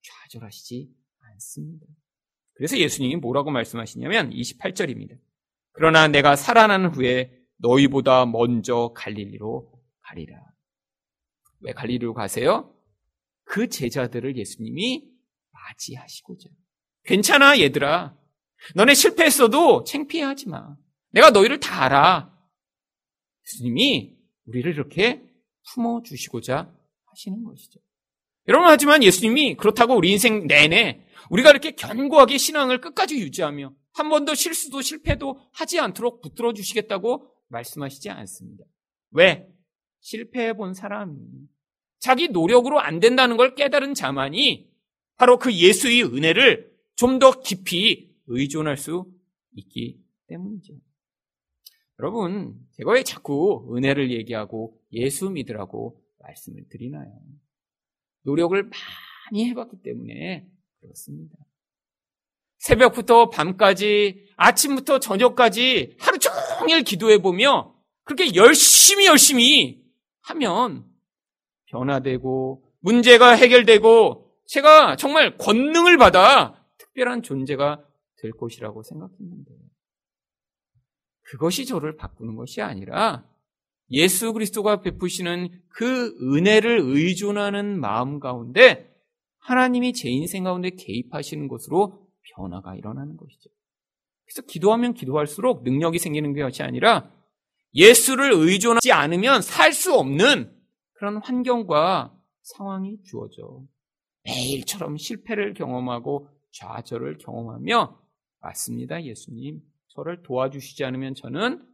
좌절하시지 0.03 0.91
않습니다. 1.21 1.87
그래서 2.55 2.77
예수님이 2.79 3.17
뭐라고 3.17 3.51
말씀하시냐면 3.51 4.31
28절입니다. 4.31 5.19
그러나 5.73 6.09
내가 6.09 6.37
살아난 6.37 6.87
후에 6.87 7.33
너희보다 7.59 8.27
먼저 8.27 8.93
갈릴리로 8.95 9.73
가리라. 10.03 10.37
왜 11.61 11.73
갈릴리로 11.73 12.15
가세요? 12.15 12.75
그 13.45 13.69
제자들을 13.69 14.37
예수님이 14.37 15.05
맞이하시고자. 15.51 16.51
괜찮아, 17.05 17.59
얘들아. 17.59 18.17
너네 18.75 18.95
실패했어도 18.95 19.85
창피해하지 19.85 20.49
마. 20.49 20.77
내가 21.11 21.31
너희를 21.31 21.61
다 21.61 21.85
알아. 21.85 22.33
예수님이 23.47 24.17
우리를 24.47 24.73
이렇게 24.73 25.23
품어주시고자 25.73 26.73
하시는 27.07 27.45
것이죠. 27.45 27.81
여러분, 28.49 28.69
하지만 28.69 29.03
예수님이 29.03 29.57
그렇다고 29.57 29.95
우리 29.97 30.11
인생 30.11 30.47
내내 30.47 31.07
우리가 31.31 31.51
이렇게 31.51 31.73
견고하게 31.73 32.39
신앙을 32.39 32.81
끝까지 32.81 33.17
유지하며 33.19 33.75
한 33.93 34.09
번도 34.09 34.35
실수도 34.35 34.83
실패도 34.83 35.41
하지 35.53 35.79
않도록 35.81 36.21
붙들어 36.21 36.53
주시겠다고 36.53 37.31
말씀하시지 37.49 38.11
않습니다. 38.11 38.65
왜? 39.11 39.47
실패해 40.01 40.55
본 40.55 40.75
사람이 40.75 41.17
자기 42.01 42.29
노력으로 42.29 42.81
안 42.81 43.01
된다는 43.01 43.37
걸 43.39 43.55
깨달은 43.55 43.95
자만이 43.95 44.69
바로 45.17 45.39
그 45.39 45.55
예수의 45.55 46.03
은혜를 46.03 46.75
좀 46.97 47.19
더 47.19 47.41
깊이 47.41 48.14
의존할 48.27 48.77
수 48.77 49.07
있기 49.55 50.01
때문이죠. 50.29 50.75
여러분, 52.01 52.59
제가 52.73 52.93
왜 52.93 53.03
자꾸 53.03 53.73
은혜를 53.77 54.11
얘기하고 54.11 54.81
예수 54.93 55.31
믿으라고 55.31 56.01
말씀을 56.19 56.69
드리나요? 56.69 57.13
노력을 58.23 58.61
많이 58.63 59.49
해봤기 59.49 59.83
때문에 59.83 60.49
그렇습니다. 60.81 61.37
새벽부터 62.59 63.29
밤까지, 63.29 64.29
아침부터 64.37 64.99
저녁까지 64.99 65.97
하루 66.01 66.19
종일 66.19 66.83
기도해보며 66.83 67.75
그렇게 68.05 68.35
열심히 68.35 69.07
열심히 69.07 69.85
하면 70.23 70.85
변화되고 71.67 72.65
문제가 72.81 73.33
해결되고 73.33 74.31
제가 74.47 74.97
정말 74.97 75.37
권능을 75.37 75.99
받아 75.99 76.67
특별한 76.79 77.23
존재가 77.23 77.85
될 78.25 78.33
것이라고 78.33 78.83
생각했는데 78.83 79.51
그것이 81.21 81.67
저를 81.67 81.97
바꾸는 81.97 82.37
것이 82.37 82.63
아니라 82.63 83.29
예수 83.91 84.33
그리스도가 84.33 84.81
베푸시는 84.81 85.63
그 85.69 86.17
은혜를 86.23 86.81
의존하는 86.81 87.79
마음 87.79 88.19
가운데 88.19 88.91
하나님이 89.41 89.93
제 89.93 90.09
인생 90.09 90.45
가운데 90.45 90.71
개입하시는 90.71 91.49
것으로 91.49 92.09
변화가 92.35 92.77
일어나는 92.77 93.19
것이죠. 93.19 93.51
그래서 94.25 94.43
기도하면 94.47 94.95
기도할수록 94.95 95.65
능력이 95.65 95.99
생기는 95.99 96.35
것이 96.35 96.63
아니라 96.63 97.13
예수를 97.75 98.33
의존하지 98.33 98.91
않으면 98.93 99.43
살 99.43 99.73
수 99.75 99.95
없는 99.95 100.51
그런 100.95 101.19
환경과 101.19 102.19
상황이 102.43 103.03
주어져. 103.03 103.63
매일처럼 104.25 104.97
실패를 104.97 105.53
경험하고 105.53 106.29
좌절을 106.53 107.19
경험하며 107.19 108.04
맞습니다, 108.45 109.03
예수님. 109.03 109.61
저를 109.89 110.23
도와주시지 110.23 110.85
않으면 110.85 111.15
저는 111.15 111.65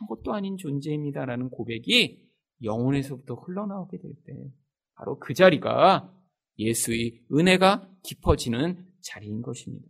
아무것도 0.00 0.32
아닌 0.32 0.56
존재입니다라는 0.56 1.50
고백이 1.50 2.22
영혼에서부터 2.62 3.34
흘러나오게 3.34 3.98
될 3.98 4.12
때, 4.26 4.32
바로 4.94 5.18
그 5.18 5.34
자리가 5.34 6.10
예수의 6.58 7.20
은혜가 7.32 7.90
깊어지는 8.02 8.86
자리인 9.02 9.42
것입니다. 9.42 9.86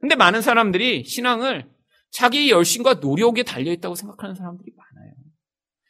근데 0.00 0.16
많은 0.16 0.42
사람들이 0.42 1.04
신앙을 1.04 1.70
자기 2.10 2.50
열심과 2.50 2.94
노력에 2.94 3.44
달려있다고 3.44 3.94
생각하는 3.94 4.34
사람들이 4.34 4.72
많아요. 4.76 5.12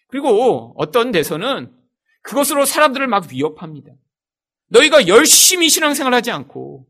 그리고 0.09 0.75
어떤 0.77 1.13
데서는 1.13 1.75
그것으로 2.23 2.67
사람들을 2.67 3.07
막 3.07 3.33
위협합니다. 3.33 3.91
너희가 4.69 5.09
열심히 5.09 5.71
신앙생활 5.71 6.13
하지 6.13 6.31
않고 6.31 6.87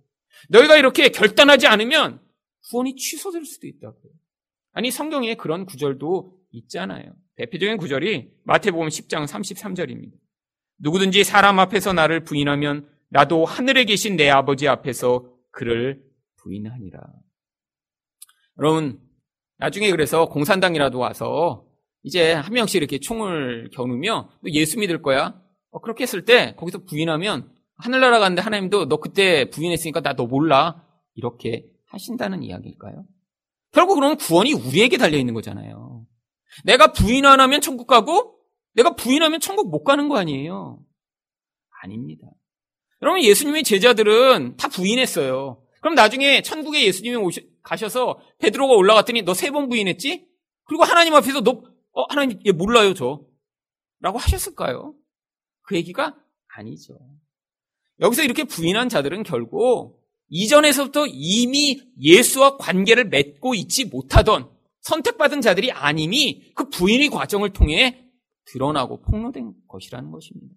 너희가 0.50 0.76
이렇게 0.76 1.10
결단하지 1.10 1.68
않으면 1.68 2.20
구원이 2.68 2.96
취소될 2.96 3.44
수도 3.44 3.66
있다고요. 3.66 4.12
아니 4.72 4.90
성경에 4.90 5.34
그런 5.34 5.66
구절도 5.66 6.38
있잖아요. 6.52 7.12
대표적인 7.36 7.76
구절이 7.76 8.30
마태복음 8.44 8.88
10장 8.88 9.26
33절입니다. 9.26 10.12
누구든지 10.78 11.24
사람 11.24 11.58
앞에서 11.58 11.92
나를 11.92 12.24
부인하면 12.24 12.88
나도 13.08 13.44
하늘에 13.44 13.84
계신 13.84 14.16
내 14.16 14.28
아버지 14.30 14.68
앞에서 14.68 15.30
그를 15.50 16.02
부인하니라. 16.36 17.00
여러분 18.58 19.00
나중에 19.58 19.90
그래서 19.90 20.26
공산당이라도 20.28 20.98
와서 20.98 21.66
이제 22.02 22.32
한 22.32 22.52
명씩 22.52 22.76
이렇게 22.76 22.98
총을 22.98 23.70
겨누며 23.72 24.30
너 24.42 24.50
예수 24.50 24.78
믿을 24.78 25.02
거야. 25.02 25.40
어, 25.70 25.80
그렇게 25.80 26.02
했을 26.02 26.24
때 26.24 26.54
거기서 26.56 26.84
부인하면 26.84 27.52
하늘나라 27.76 28.18
갔는데 28.18 28.42
하나님도 28.42 28.88
너 28.88 28.96
그때 28.98 29.48
부인했으니까 29.50 30.00
나 30.00 30.14
너 30.14 30.26
몰라. 30.26 30.84
이렇게 31.14 31.66
하신다는 31.92 32.42
이야기일까요? 32.42 33.04
결국 33.72 33.94
그러면 33.96 34.16
구원이 34.16 34.52
우리에게 34.52 34.96
달려 34.98 35.16
있는 35.18 35.34
거잖아요. 35.34 36.04
내가 36.64 36.92
부인 36.92 37.24
안 37.26 37.40
하면 37.40 37.60
천국 37.60 37.86
가고 37.86 38.38
내가 38.74 38.94
부인하면 38.96 39.40
천국 39.40 39.70
못 39.70 39.84
가는 39.84 40.08
거 40.08 40.16
아니에요. 40.18 40.82
아닙니다. 41.82 42.26
여러분 43.02 43.22
예수님의 43.22 43.64
제자들은 43.64 44.56
다 44.56 44.68
부인했어요. 44.68 45.62
그럼 45.80 45.94
나중에 45.94 46.42
천국에 46.42 46.84
예수님이 46.84 47.16
오셔, 47.16 47.40
가셔서 47.62 48.20
베드로가 48.38 48.74
올라갔더니 48.74 49.22
너 49.22 49.32
세 49.32 49.50
번 49.50 49.68
부인했지? 49.68 50.26
그리고 50.64 50.84
하나님 50.84 51.14
앞에서 51.14 51.40
너 51.42 51.62
어, 51.94 52.04
하나님 52.08 52.38
얘 52.46 52.52
몰라요 52.52 52.94
저 52.94 53.20
라고 54.00 54.18
하셨을까요? 54.18 54.94
그 55.62 55.76
얘기가 55.76 56.16
아니죠. 56.56 56.98
여기서 58.00 58.22
이렇게 58.22 58.44
부인한 58.44 58.88
자들은 58.88 59.22
결국 59.24 60.01
이전에서부터 60.34 61.06
이미 61.08 61.82
예수와 62.00 62.56
관계를 62.56 63.04
맺고 63.04 63.54
있지 63.54 63.84
못하던 63.84 64.50
선택받은 64.80 65.42
자들이 65.42 65.70
아님이 65.70 66.52
그 66.54 66.70
부인의 66.70 67.10
과정을 67.10 67.52
통해 67.52 68.06
드러나고 68.46 69.02
폭로된 69.02 69.52
것이라는 69.68 70.10
것입니다. 70.10 70.54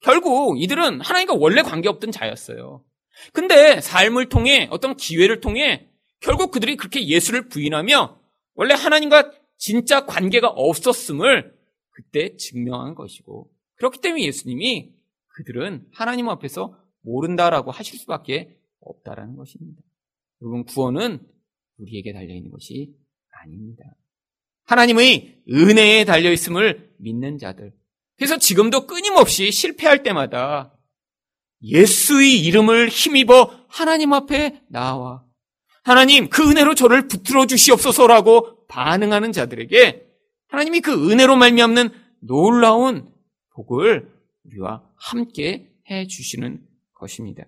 결국 0.00 0.62
이들은 0.62 1.00
하나님과 1.00 1.34
원래 1.38 1.62
관계없던 1.62 2.12
자였어요. 2.12 2.84
근데 3.32 3.80
삶을 3.80 4.28
통해 4.28 4.68
어떤 4.70 4.94
기회를 4.94 5.40
통해 5.40 5.88
결국 6.20 6.50
그들이 6.50 6.76
그렇게 6.76 7.08
예수를 7.08 7.48
부인하며 7.48 8.20
원래 8.54 8.74
하나님과 8.74 9.32
진짜 9.56 10.04
관계가 10.04 10.48
없었음을 10.48 11.54
그때 11.90 12.36
증명한 12.36 12.94
것이고 12.94 13.50
그렇기 13.76 14.00
때문에 14.02 14.24
예수님이 14.24 14.92
그들은 15.28 15.86
하나님 15.94 16.28
앞에서 16.28 16.78
모른다라고 17.00 17.70
하실 17.70 17.98
수밖에 17.98 18.57
없다라는 19.08 19.36
것입니다. 19.36 19.82
여러분 20.42 20.64
구원은 20.64 21.26
우리에게 21.78 22.12
달려 22.12 22.34
있는 22.34 22.50
것이 22.50 22.94
아닙니다. 23.42 23.84
하나님의 24.66 25.42
은혜에 25.48 26.04
달려 26.04 26.30
있음을 26.30 26.94
믿는 26.98 27.38
자들. 27.38 27.72
그래서 28.16 28.36
지금도 28.36 28.86
끊임없이 28.86 29.50
실패할 29.50 30.02
때마다 30.02 30.76
예수의 31.62 32.40
이름을 32.44 32.88
힘입어 32.88 33.66
하나님 33.68 34.12
앞에 34.12 34.62
나와 34.68 35.24
하나님 35.82 36.28
그 36.28 36.48
은혜로 36.48 36.74
저를 36.74 37.08
붙들어 37.08 37.46
주시옵소서라고 37.46 38.66
반응하는 38.66 39.32
자들에게 39.32 40.06
하나님이 40.48 40.80
그 40.80 41.10
은혜로 41.10 41.36
말미암는 41.36 41.90
놀라운 42.20 43.12
복을 43.54 44.12
우리와 44.44 44.84
함께 44.96 45.72
해 45.90 46.06
주시는 46.06 46.66
것입니다. 46.94 47.44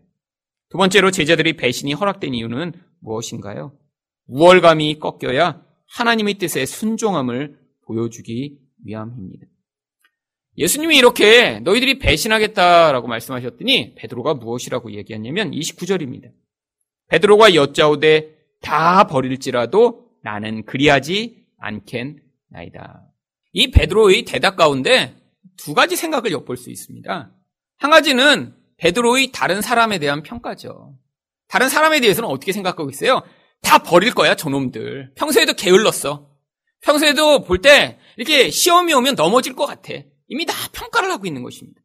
두 0.71 0.79
번째로 0.79 1.11
제자들이 1.11 1.57
배신이 1.57 1.93
허락된 1.93 2.33
이유는 2.33 2.73
무엇인가요? 3.01 3.77
우월감이 4.27 5.01
꺾여야 5.01 5.65
하나님의 5.89 6.35
뜻에 6.35 6.65
순종함을 6.65 7.59
보여주기 7.87 8.59
위함입니다. 8.85 9.47
예수님이 10.57 10.97
이렇게 10.97 11.59
너희들이 11.61 11.99
배신하겠다라고 11.99 13.09
말씀하셨더니 13.09 13.95
베드로가 13.97 14.35
무엇이라고 14.35 14.93
얘기했냐면 14.93 15.51
29절입니다. 15.51 16.31
베드로가 17.09 17.55
여짜오되 17.55 18.37
다 18.61 19.05
버릴지라도 19.09 20.11
나는 20.23 20.65
그리하지 20.65 21.47
않겠나이다. 21.59 23.07
이 23.53 23.71
베드로의 23.73 24.25
대답 24.25 24.57
가운데 24.57 25.17
두 25.57 25.75
가지 25.75 25.97
생각을 25.97 26.31
엿볼 26.31 26.57
수 26.57 26.71
있습니다. 26.71 27.33
한 27.79 27.91
가지는 27.91 28.55
베드로의 28.81 29.31
다른 29.33 29.61
사람에 29.61 29.99
대한 29.99 30.23
평가죠. 30.23 30.97
다른 31.49 31.69
사람에 31.69 32.01
대해서는 32.01 32.29
어떻게 32.29 32.53
생각하고 32.53 32.89
있어요? 32.91 33.23
다 33.63 33.79
버릴 33.83 34.15
거야, 34.15 34.35
저놈들. 34.35 35.13
평소에도 35.15 35.53
게을렀어. 35.53 36.29
평소에도 36.81 37.45
볼 37.45 37.61
때 37.61 37.99
이렇게 38.17 38.49
시험이 38.51 38.95
오면 38.95 39.17
넘어질 39.17 39.55
것 39.55 39.67
같아. 39.67 39.93
이미 40.29 40.47
다 40.47 40.55
평가를 40.73 41.11
하고 41.11 41.27
있는 41.27 41.43
것입니다. 41.43 41.81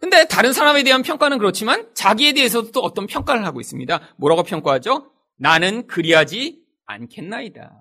근데 0.00 0.26
다른 0.26 0.52
사람에 0.52 0.82
대한 0.82 1.02
평가는 1.02 1.38
그렇지만 1.38 1.88
자기에 1.94 2.32
대해서도 2.32 2.72
또 2.72 2.80
어떤 2.80 3.06
평가를 3.06 3.46
하고 3.46 3.60
있습니다. 3.60 4.00
뭐라고 4.18 4.42
평가하죠? 4.42 5.12
나는 5.38 5.86
그리하지 5.86 6.60
않겠나이다. 6.86 7.72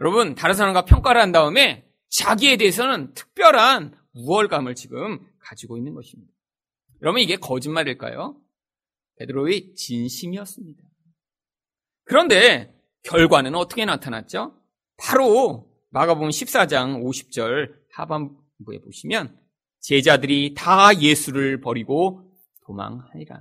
여러분, 0.00 0.34
다른 0.34 0.54
사람과 0.54 0.84
평가를 0.84 1.20
한 1.20 1.32
다음에 1.32 1.86
자기에 2.10 2.56
대해서는 2.56 3.14
특별한 3.14 3.96
우월감을 4.14 4.74
지금 4.74 5.20
가지고 5.40 5.76
있는 5.76 5.94
것입니다. 5.94 6.33
여러분, 7.04 7.20
이게 7.20 7.36
거짓말일까요? 7.36 8.34
베드로의 9.18 9.74
진심이었습니다. 9.74 10.82
그런데 12.04 12.74
결과는 13.02 13.54
어떻게 13.54 13.84
나타났죠? 13.84 14.58
바로 14.96 15.70
마가복음 15.90 16.30
14장 16.30 17.02
50절 17.04 17.74
하반부에 17.92 18.80
보시면 18.82 19.38
제자들이 19.80 20.54
다 20.56 20.98
예수를 20.98 21.60
버리고 21.60 22.32
도망하니라. 22.66 23.38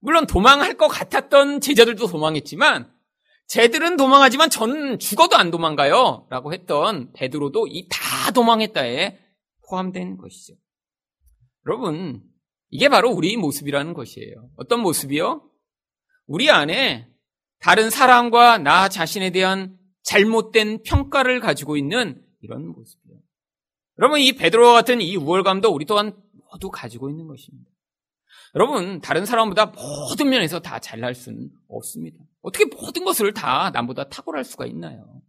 물론 0.00 0.26
도망할 0.26 0.74
것 0.76 0.88
같았던 0.88 1.62
제자들도 1.62 2.06
도망했지만 2.06 2.92
쟤들은 3.46 3.96
도망하지만 3.96 4.50
저는 4.50 4.98
죽어도 4.98 5.36
안 5.36 5.50
도망가요. 5.50 6.26
라고 6.28 6.52
했던 6.52 7.12
베드로도 7.14 7.66
이 7.68 7.88
다 7.88 8.30
도망했다에 8.30 9.18
포함된 9.68 10.18
것이죠. 10.18 10.54
여러분, 11.66 12.22
이게 12.70 12.88
바로 12.88 13.10
우리 13.10 13.36
모습이라는 13.36 13.94
것이에요. 13.94 14.50
어떤 14.56 14.80
모습이요? 14.80 15.42
우리 16.26 16.50
안에 16.50 17.08
다른 17.60 17.90
사람과 17.90 18.58
나 18.58 18.88
자신에 18.88 19.30
대한 19.30 19.76
잘못된 20.02 20.82
평가를 20.82 21.40
가지고 21.40 21.76
있는 21.76 22.22
이런 22.40 22.66
모습이요. 22.68 23.16
여러분, 23.98 24.20
이 24.20 24.32
베드로와 24.32 24.72
같은 24.72 25.00
이 25.00 25.16
우월감도 25.16 25.70
우리 25.70 25.84
또한 25.84 26.14
모두 26.50 26.70
가지고 26.70 27.10
있는 27.10 27.26
것입니다. 27.26 27.70
여러분, 28.54 29.00
다른 29.00 29.26
사람보다 29.26 29.66
모든 29.66 30.30
면에서 30.30 30.60
다 30.60 30.78
잘날 30.78 31.14
수는 31.14 31.50
없습니다. 31.68 32.18
어떻게 32.42 32.64
모든 32.64 33.04
것을 33.04 33.34
다 33.34 33.70
남보다 33.70 34.08
탁월할 34.08 34.44
수가 34.44 34.66
있나요? 34.66 35.20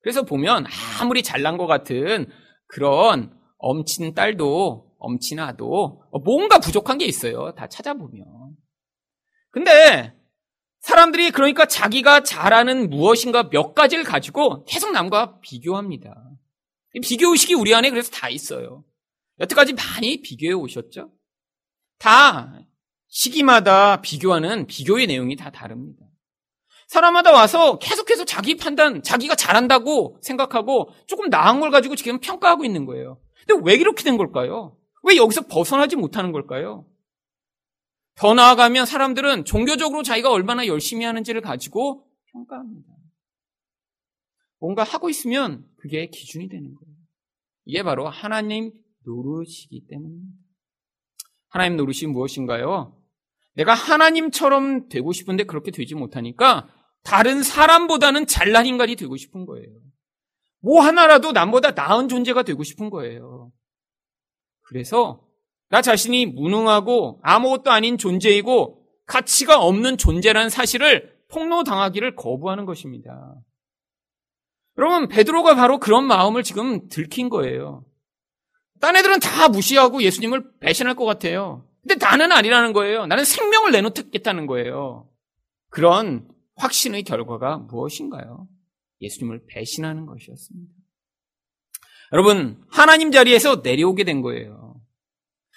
그래서 0.00 0.22
보면 0.22 0.66
아무리 1.00 1.22
잘난 1.22 1.56
것 1.56 1.66
같은 1.66 2.26
그런 2.66 3.36
엄친 3.58 4.14
딸도 4.14 4.85
엄친아도 4.98 6.02
뭔가 6.24 6.58
부족한 6.58 6.98
게 6.98 7.04
있어요. 7.04 7.52
다 7.54 7.66
찾아보면. 7.66 8.26
근데 9.50 10.14
사람들이 10.80 11.30
그러니까 11.30 11.66
자기가 11.66 12.22
잘하는 12.22 12.90
무엇인가 12.90 13.48
몇 13.50 13.74
가지를 13.74 14.04
가지고 14.04 14.64
계속 14.64 14.92
남과 14.92 15.40
비교합니다. 15.40 16.14
비교 17.02 17.32
의식이 17.32 17.54
우리 17.54 17.74
안에 17.74 17.90
그래서 17.90 18.10
다 18.10 18.28
있어요. 18.28 18.84
여태까지 19.40 19.74
많이 19.74 20.22
비교해 20.22 20.52
오셨죠? 20.52 21.10
다 21.98 22.60
시기마다 23.08 24.00
비교하는 24.00 24.66
비교의 24.66 25.06
내용이 25.06 25.36
다 25.36 25.50
다릅니다. 25.50 26.04
사람마다 26.86 27.32
와서 27.32 27.78
계속해서 27.78 28.24
자기 28.24 28.56
판단, 28.56 29.02
자기가 29.02 29.34
잘한다고 29.34 30.18
생각하고 30.22 30.90
조금 31.06 31.28
나은 31.28 31.60
걸 31.60 31.70
가지고 31.70 31.96
지금 31.96 32.20
평가하고 32.20 32.64
있는 32.64 32.86
거예요. 32.86 33.20
근데 33.46 33.60
왜 33.64 33.74
이렇게 33.74 34.04
된 34.04 34.16
걸까요? 34.16 34.76
왜 35.06 35.16
여기서 35.16 35.46
벗어나지 35.46 35.96
못하는 35.96 36.32
걸까요? 36.32 36.86
더 38.16 38.34
나아가면 38.34 38.86
사람들은 38.86 39.44
종교적으로 39.44 40.02
자기가 40.02 40.30
얼마나 40.30 40.66
열심히 40.66 41.04
하는지를 41.04 41.42
가지고 41.42 42.06
평가합니다. 42.32 42.88
뭔가 44.58 44.82
하고 44.82 45.08
있으면 45.10 45.64
그게 45.76 46.08
기준이 46.08 46.48
되는 46.48 46.74
거예요. 46.74 46.96
이게 47.66 47.82
바로 47.82 48.08
하나님 48.08 48.72
노릇이기 49.04 49.86
때문입니다. 49.88 50.38
하나님 51.48 51.76
노릇이 51.76 52.06
무엇인가요? 52.10 53.00
내가 53.54 53.74
하나님처럼 53.74 54.88
되고 54.88 55.12
싶은데 55.12 55.44
그렇게 55.44 55.70
되지 55.70 55.94
못하니까 55.94 56.68
다른 57.02 57.42
사람보다는 57.42 58.26
잘난 58.26 58.66
인간이 58.66 58.96
되고 58.96 59.16
싶은 59.16 59.46
거예요. 59.46 59.68
뭐 60.60 60.80
하나라도 60.80 61.32
남보다 61.32 61.72
나은 61.72 62.08
존재가 62.08 62.42
되고 62.42 62.62
싶은 62.64 62.90
거예요. 62.90 63.52
그래서 64.66 65.22
나 65.68 65.82
자신이 65.82 66.26
무능하고 66.26 67.20
아무것도 67.22 67.70
아닌 67.70 67.98
존재이고 67.98 68.82
가치가 69.06 69.60
없는 69.60 69.96
존재라는 69.96 70.50
사실을 70.50 71.16
폭로당하기를 71.28 72.16
거부하는 72.16 72.64
것입니다. 72.66 73.34
여러분, 74.78 75.08
베드로가 75.08 75.54
바로 75.54 75.78
그런 75.78 76.04
마음을 76.04 76.42
지금 76.42 76.88
들킨 76.88 77.28
거예요. 77.28 77.84
딴 78.80 78.94
애들은 78.96 79.20
다 79.20 79.48
무시하고 79.48 80.02
예수님을 80.02 80.58
배신할 80.60 80.94
것 80.94 81.04
같아요. 81.04 81.66
근데 81.82 82.04
나는 82.04 82.32
아니라는 82.32 82.72
거예요. 82.72 83.06
나는 83.06 83.24
생명을 83.24 83.72
내놓겠다는 83.72 84.46
거예요. 84.46 85.08
그런 85.70 86.28
확신의 86.56 87.04
결과가 87.04 87.58
무엇인가요? 87.58 88.48
예수님을 89.00 89.46
배신하는 89.46 90.06
것이었습니다. 90.06 90.74
여러분, 92.12 92.62
하나님 92.68 93.10
자리에서 93.10 93.62
내려오게 93.64 94.04
된 94.04 94.22
거예요. 94.22 94.80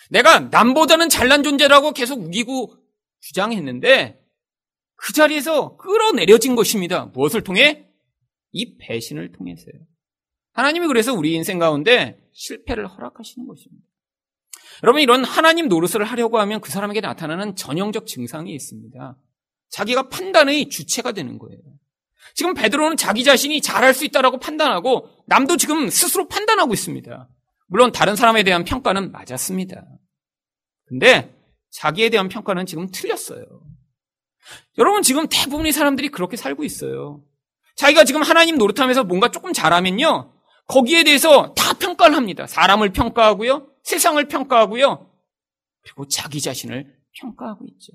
내가 0.09 0.39
남보다는 0.39 1.09
잘난 1.09 1.43
존재라고 1.43 1.91
계속 1.91 2.19
우기고 2.19 2.75
주장했는데 3.21 4.19
그 4.95 5.13
자리에서 5.13 5.77
끌어내려진 5.77 6.55
것입니다. 6.55 7.05
무엇을 7.05 7.43
통해? 7.43 7.87
이 8.51 8.77
배신을 8.77 9.31
통해서요. 9.31 9.73
하나님이 10.53 10.87
그래서 10.87 11.13
우리 11.13 11.33
인생 11.33 11.59
가운데 11.59 12.19
실패를 12.33 12.87
허락하시는 12.87 13.47
것입니다. 13.47 13.85
여러분 14.83 15.01
이런 15.01 15.23
하나님 15.23 15.67
노릇을 15.67 16.03
하려고 16.03 16.39
하면 16.39 16.61
그 16.61 16.71
사람에게 16.71 17.01
나타나는 17.01 17.55
전형적 17.55 18.07
증상이 18.07 18.53
있습니다. 18.53 19.17
자기가 19.69 20.09
판단의 20.09 20.69
주체가 20.69 21.11
되는 21.11 21.37
거예요. 21.37 21.61
지금 22.35 22.53
베드로는 22.53 22.97
자기 22.97 23.23
자신이 23.23 23.61
잘할 23.61 23.93
수 23.93 24.05
있다라고 24.05 24.39
판단하고 24.39 25.09
남도 25.27 25.57
지금 25.57 25.89
스스로 25.89 26.27
판단하고 26.27 26.73
있습니다. 26.73 27.29
물론 27.67 27.91
다른 27.91 28.15
사람에 28.15 28.43
대한 28.43 28.63
평가는 28.63 29.11
맞았습니다. 29.11 29.85
근데 30.85 31.35
자기에 31.71 32.09
대한 32.09 32.29
평가는 32.29 32.65
지금 32.65 32.89
틀렸어요. 32.91 33.45
여러분 34.77 35.01
지금 35.01 35.27
대부분의 35.29 35.71
사람들이 35.71 36.09
그렇게 36.09 36.35
살고 36.35 36.63
있어요. 36.63 37.23
자기가 37.75 38.03
지금 38.03 38.21
하나님 38.23 38.57
노릇하면서 38.57 39.03
뭔가 39.03 39.29
조금 39.29 39.53
잘하면요. 39.53 40.33
거기에 40.67 41.03
대해서 41.03 41.53
다 41.53 41.73
평가를 41.73 42.15
합니다. 42.15 42.45
사람을 42.47 42.91
평가하고요. 42.91 43.71
세상을 43.83 44.23
평가하고요. 44.27 45.11
그리고 45.81 46.07
자기 46.07 46.41
자신을 46.41 46.95
평가하고 47.19 47.65
있죠. 47.71 47.93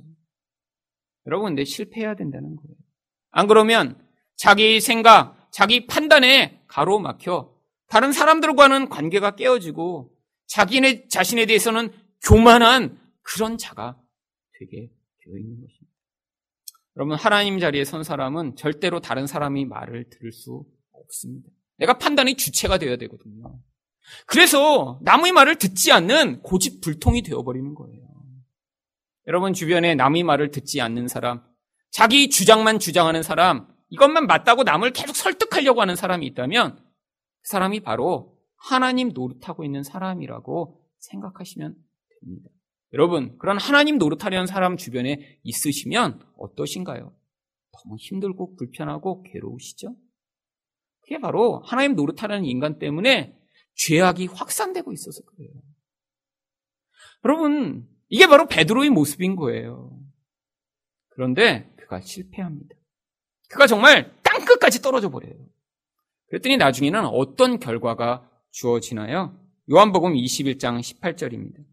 여러분, 1.26 1.50
근데 1.50 1.64
실패해야 1.64 2.14
된다는 2.14 2.56
거예요. 2.56 2.76
안 3.30 3.46
그러면 3.46 3.98
자기 4.36 4.80
생각, 4.80 5.48
자기 5.50 5.86
판단에 5.86 6.62
가로막혀 6.66 7.52
다른 7.88 8.12
사람들과는 8.12 8.88
관계가 8.88 9.36
깨어지고 9.36 10.10
자기네 10.46 11.08
자신에 11.08 11.46
대해서는 11.46 11.92
교만한 12.22 12.98
그런 13.22 13.56
자가 13.58 14.00
되게 14.58 14.90
되어 15.22 15.38
있는 15.38 15.60
것입니다. 15.60 15.94
여러분, 16.96 17.16
하나님 17.16 17.58
자리에 17.58 17.84
선 17.84 18.04
사람은 18.04 18.56
절대로 18.56 19.00
다른 19.00 19.26
사람이 19.26 19.64
말을 19.64 20.10
들을 20.10 20.32
수 20.32 20.64
없습니다. 20.92 21.48
내가 21.78 21.98
판단의 21.98 22.36
주체가 22.36 22.78
되어야 22.78 22.96
되거든요. 22.96 23.58
그래서 24.26 25.00
남의 25.02 25.32
말을 25.32 25.56
듣지 25.56 25.90
않는 25.92 26.42
고집 26.42 26.80
불통이 26.82 27.22
되어버리는 27.22 27.74
거예요. 27.74 28.04
여러분 29.26 29.54
주변에 29.54 29.94
남의 29.94 30.22
말을 30.22 30.50
듣지 30.50 30.80
않는 30.80 31.08
사람, 31.08 31.42
자기 31.90 32.28
주장만 32.28 32.78
주장하는 32.78 33.22
사람, 33.22 33.73
이것만 33.88 34.26
맞다고 34.26 34.62
남을 34.62 34.92
계속 34.92 35.14
설득하려고 35.16 35.80
하는 35.80 35.96
사람이 35.96 36.26
있다면 36.26 36.76
그 36.76 36.82
사람이 37.44 37.80
바로 37.80 38.38
하나님 38.56 39.10
노릇하고 39.10 39.64
있는 39.64 39.82
사람이라고 39.82 40.80
생각하시면 40.98 41.74
됩니다. 42.20 42.50
여러분, 42.92 43.36
그런 43.38 43.58
하나님 43.58 43.98
노릇하려는 43.98 44.46
사람 44.46 44.76
주변에 44.76 45.38
있으시면 45.42 46.24
어떠신가요? 46.38 47.12
너무 47.72 47.96
힘들고 47.98 48.56
불편하고 48.56 49.22
괴로우시죠? 49.24 49.96
그게 51.02 51.18
바로 51.18 51.60
하나님 51.64 51.96
노릇하려는 51.96 52.44
인간 52.46 52.78
때문에 52.78 53.36
죄악이 53.74 54.26
확산되고 54.26 54.92
있어서 54.92 55.22
그래요. 55.24 55.50
여러분, 57.24 57.88
이게 58.08 58.26
바로 58.26 58.46
베드로의 58.46 58.90
모습인 58.90 59.36
거예요. 59.36 59.98
그런데 61.10 61.70
그가 61.76 62.00
실패합니다. 62.00 62.74
그가 63.54 63.68
정말 63.68 64.12
땅끝까지 64.22 64.82
떨어져 64.82 65.08
버려요. 65.10 65.34
그랬더니 66.28 66.56
나중에는 66.56 67.06
어떤 67.06 67.60
결과가 67.60 68.28
주어지나요? 68.50 69.38
요한복음 69.70 70.14
21장 70.14 70.80
18절입니다. 70.80 71.64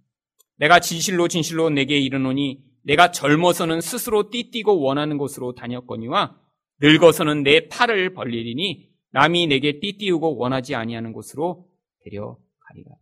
내가 0.57 0.79
진실로 0.79 1.27
진실로 1.27 1.71
내게 1.71 1.97
이르노니 1.97 2.63
내가 2.83 3.11
젊어서는 3.11 3.81
스스로 3.81 4.29
띠띠고 4.29 4.79
원하는 4.79 5.17
곳으로 5.17 5.55
다녔거니와 5.55 6.37
늙어서는 6.81 7.43
내 7.43 7.67
팔을 7.67 8.13
벌리리니 8.13 8.87
남이 9.11 9.47
내게 9.47 9.79
띠띠우고 9.79 10.37
원하지 10.37 10.75
아니하는 10.75 11.13
곳으로 11.13 11.67
데려가리라. 12.03 12.95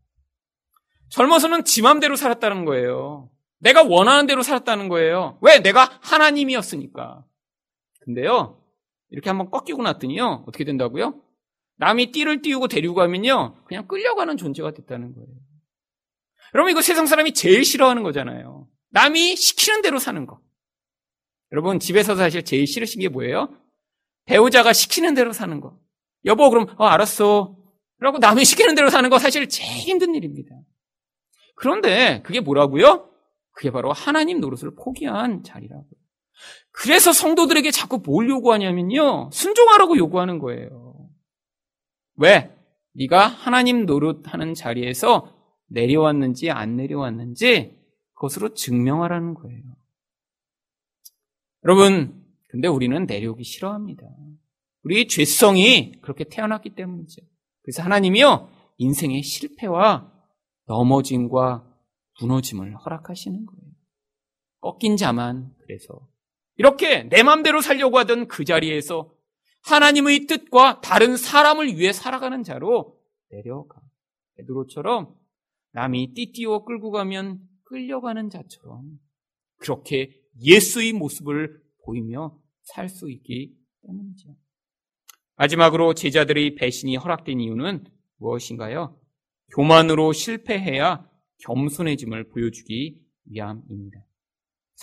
젊어서는 1.10 1.66
지 1.66 1.82
맘대로 1.82 2.16
살았다는 2.16 2.64
거예요. 2.64 3.30
내가 3.60 3.84
원하는 3.84 4.26
대로 4.26 4.42
살았다는 4.42 4.88
거예요. 4.88 5.38
왜? 5.42 5.60
내가 5.60 6.00
하나님이었으니까. 6.02 7.26
근데요, 8.02 8.60
이렇게 9.10 9.30
한번 9.30 9.50
꺾이고 9.50 9.82
났더니요, 9.82 10.46
어떻게 10.48 10.64
된다고요? 10.64 11.22
남이 11.78 12.12
띠를 12.12 12.42
띄우고 12.42 12.68
데리고 12.68 12.94
가면요, 12.94 13.64
그냥 13.66 13.88
끌려가는 13.88 14.38
존재가 14.38 14.72
됐다는 14.72 15.14
거예요. 15.14 15.28
여러분, 16.54 16.72
이거 16.72 16.82
세상 16.82 17.06
사람이 17.06 17.34
제일 17.34 17.64
싫어하는 17.64 18.04
거잖아요. 18.04 18.68
남이 18.92 19.36
시키는 19.36 19.82
대로 19.82 20.00
사는 20.00 20.26
거. 20.26 20.42
여러분, 21.52 21.80
집에서 21.80 22.16
사실 22.16 22.44
제일 22.44 22.68
싫으신 22.68 23.02
게 23.02 23.10
뭐예요? 23.10 23.50
배우자가 24.26 24.74
시키는 24.74 25.14
대로 25.14 25.32
사는 25.32 25.60
거. 25.62 25.80
여보, 26.26 26.50
그럼, 26.50 26.68
어, 26.78 26.86
알았어. 26.86 27.56
라고 28.00 28.18
남이 28.18 28.46
시키는 28.46 28.76
대로 28.76 28.90
사는 28.90 29.10
거 29.10 29.20
사실 29.20 29.48
제일 29.50 29.72
힘든 29.80 30.16
일입니다. 30.16 30.56
그런데 31.56 32.22
그게 32.24 32.40
뭐라고요? 32.40 33.10
그게 33.52 33.72
바로 33.72 33.92
하나님 33.92 34.40
노릇을 34.40 34.76
포기한 34.76 35.44
자리라고요. 35.44 35.99
그래서 36.72 37.12
성도들에게 37.12 37.72
자꾸 37.72 38.02
뭘 38.04 38.30
요구하냐면요. 38.30 39.30
순종하라고 39.32 39.98
요구하는 39.98 40.40
거예요. 40.40 41.10
왜? 42.16 42.56
네가 42.94 43.28
하나님 43.28 43.86
노릇하는 43.86 44.54
자리에서 44.54 45.36
내려왔는지 45.68 46.52
안 46.52 46.76
내려왔는지 46.76 47.78
그것으로 48.14 48.54
증명하라는 48.54 49.34
거예요. 49.36 49.64
여러분, 51.66 52.26
근데 52.48 52.68
우리는 52.68 53.06
내려오기 53.06 53.44
싫어합니다. 53.44 54.04
우리 54.84 55.08
죄성이 55.08 55.94
그렇게 56.02 56.24
태어났기 56.24 56.72
때문이죠. 56.76 57.22
그래서 57.62 57.84
하나님이요, 57.84 58.50
인생의 58.78 59.24
실패와 59.24 60.12
넘어짐과 60.66 61.66
무너짐을 62.22 62.76
허락하시는 62.78 63.46
거예요. 63.46 63.72
꺾인 64.62 64.98
자만 64.98 65.54
그래서. 65.60 66.08
이렇게 66.60 67.04
내 67.04 67.24
맘대로 67.24 67.62
살려고 67.62 67.98
하던 68.00 68.28
그 68.28 68.44
자리에서 68.44 69.14
하나님의 69.64 70.28
뜻과 70.28 70.82
다른 70.82 71.16
사람을 71.16 71.78
위해 71.78 71.94
살아가는 71.94 72.44
자로 72.44 73.00
내려가. 73.30 73.80
베드로처럼 74.36 75.16
남이 75.72 76.14
띠띠워 76.14 76.66
끌고 76.66 76.92
가면 76.92 77.40
끌려가는 77.64 78.30
자처럼 78.30 79.00
그렇게 79.58 80.22
예수의 80.42 80.92
모습을 80.94 81.62
보이며 81.86 82.38
살 82.64 82.90
수 82.90 83.10
있기 83.10 83.56
때문이죠. 83.86 84.36
마지막으로 85.38 85.94
제자들의 85.94 86.56
배신이 86.56 86.98
허락된 86.98 87.40
이유는 87.40 87.86
무엇인가요? 88.18 89.00
교만으로 89.56 90.12
실패해야 90.12 91.10
겸손해짐을 91.38 92.30
보여주기 92.30 93.00
위함입니다. 93.28 94.06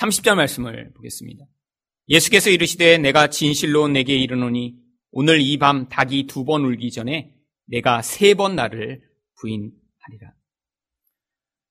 30절 0.01 0.37
말씀을 0.37 0.95
보겠습니다. 0.95 1.45
예수께서 2.09 2.51
이르시되 2.51 2.99
내가 2.99 3.29
진실로 3.29 3.89
내게 3.89 4.17
이르노니 4.17 4.77
오늘 5.11 5.41
이 5.41 5.59
밤 5.59 5.89
닭이 5.89 6.27
두 6.27 6.45
번 6.45 6.65
울기 6.65 6.91
전에 6.91 7.33
내가 7.67 8.03
세 8.03 8.35
번 8.35 8.55
나를 8.57 9.03
부인하리라. 9.41 10.33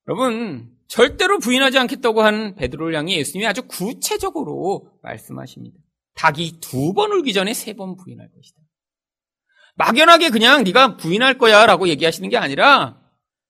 여러분 0.07 0.71
절대로 0.87 1.39
부인하지 1.39 1.79
않겠다고 1.79 2.21
하는 2.21 2.55
베드로를 2.55 2.95
향해 2.95 3.17
예수님이 3.17 3.47
아주 3.47 3.63
구체적으로 3.67 4.91
말씀하십니다. 5.01 5.77
닭이 6.15 6.59
두 6.61 6.93
번 6.93 7.11
울기 7.11 7.33
전에 7.33 7.53
세 7.53 7.73
번 7.73 7.95
부인할 7.95 8.29
것이다. 8.33 8.59
막연하게 9.77 10.29
그냥 10.29 10.63
네가 10.63 10.95
부인할 10.97 11.37
거야라고 11.37 11.87
얘기하시는 11.89 12.29
게 12.29 12.37
아니라 12.37 13.01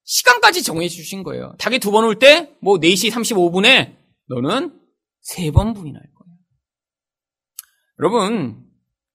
시간까지 0.05 0.63
정해 0.63 0.87
주신 0.87 1.23
거예요. 1.23 1.55
닭이 1.59 1.79
두번올때뭐 1.79 2.79
4시 2.79 3.11
35분에 3.11 3.95
너는 4.27 4.79
세 5.21 5.51
번 5.51 5.73
부인할 5.73 6.01
거야. 6.01 6.14
여러분 7.99 8.65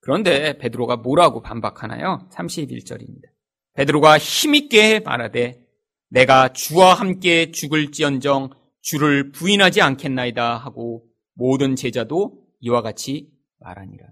그런데 0.01 0.57
베드로가 0.59 0.97
뭐라고 0.97 1.43
반박하나요? 1.43 2.29
31절입니다. 2.33 3.29
베드로가 3.75 4.19
힘있게 4.19 5.01
말하되 5.01 5.61
내가 6.09 6.53
주와 6.53 6.95
함께 6.95 7.53
죽을지언정 7.53 8.51
주를 8.83 9.31
부인하지 9.31 9.83
않겠나이다 9.83 10.57
하고 10.57 11.05
모든 11.35 11.77
제자도 11.77 12.39
이와 12.61 12.83
같이 12.83 13.29
말하니라. 13.61 14.07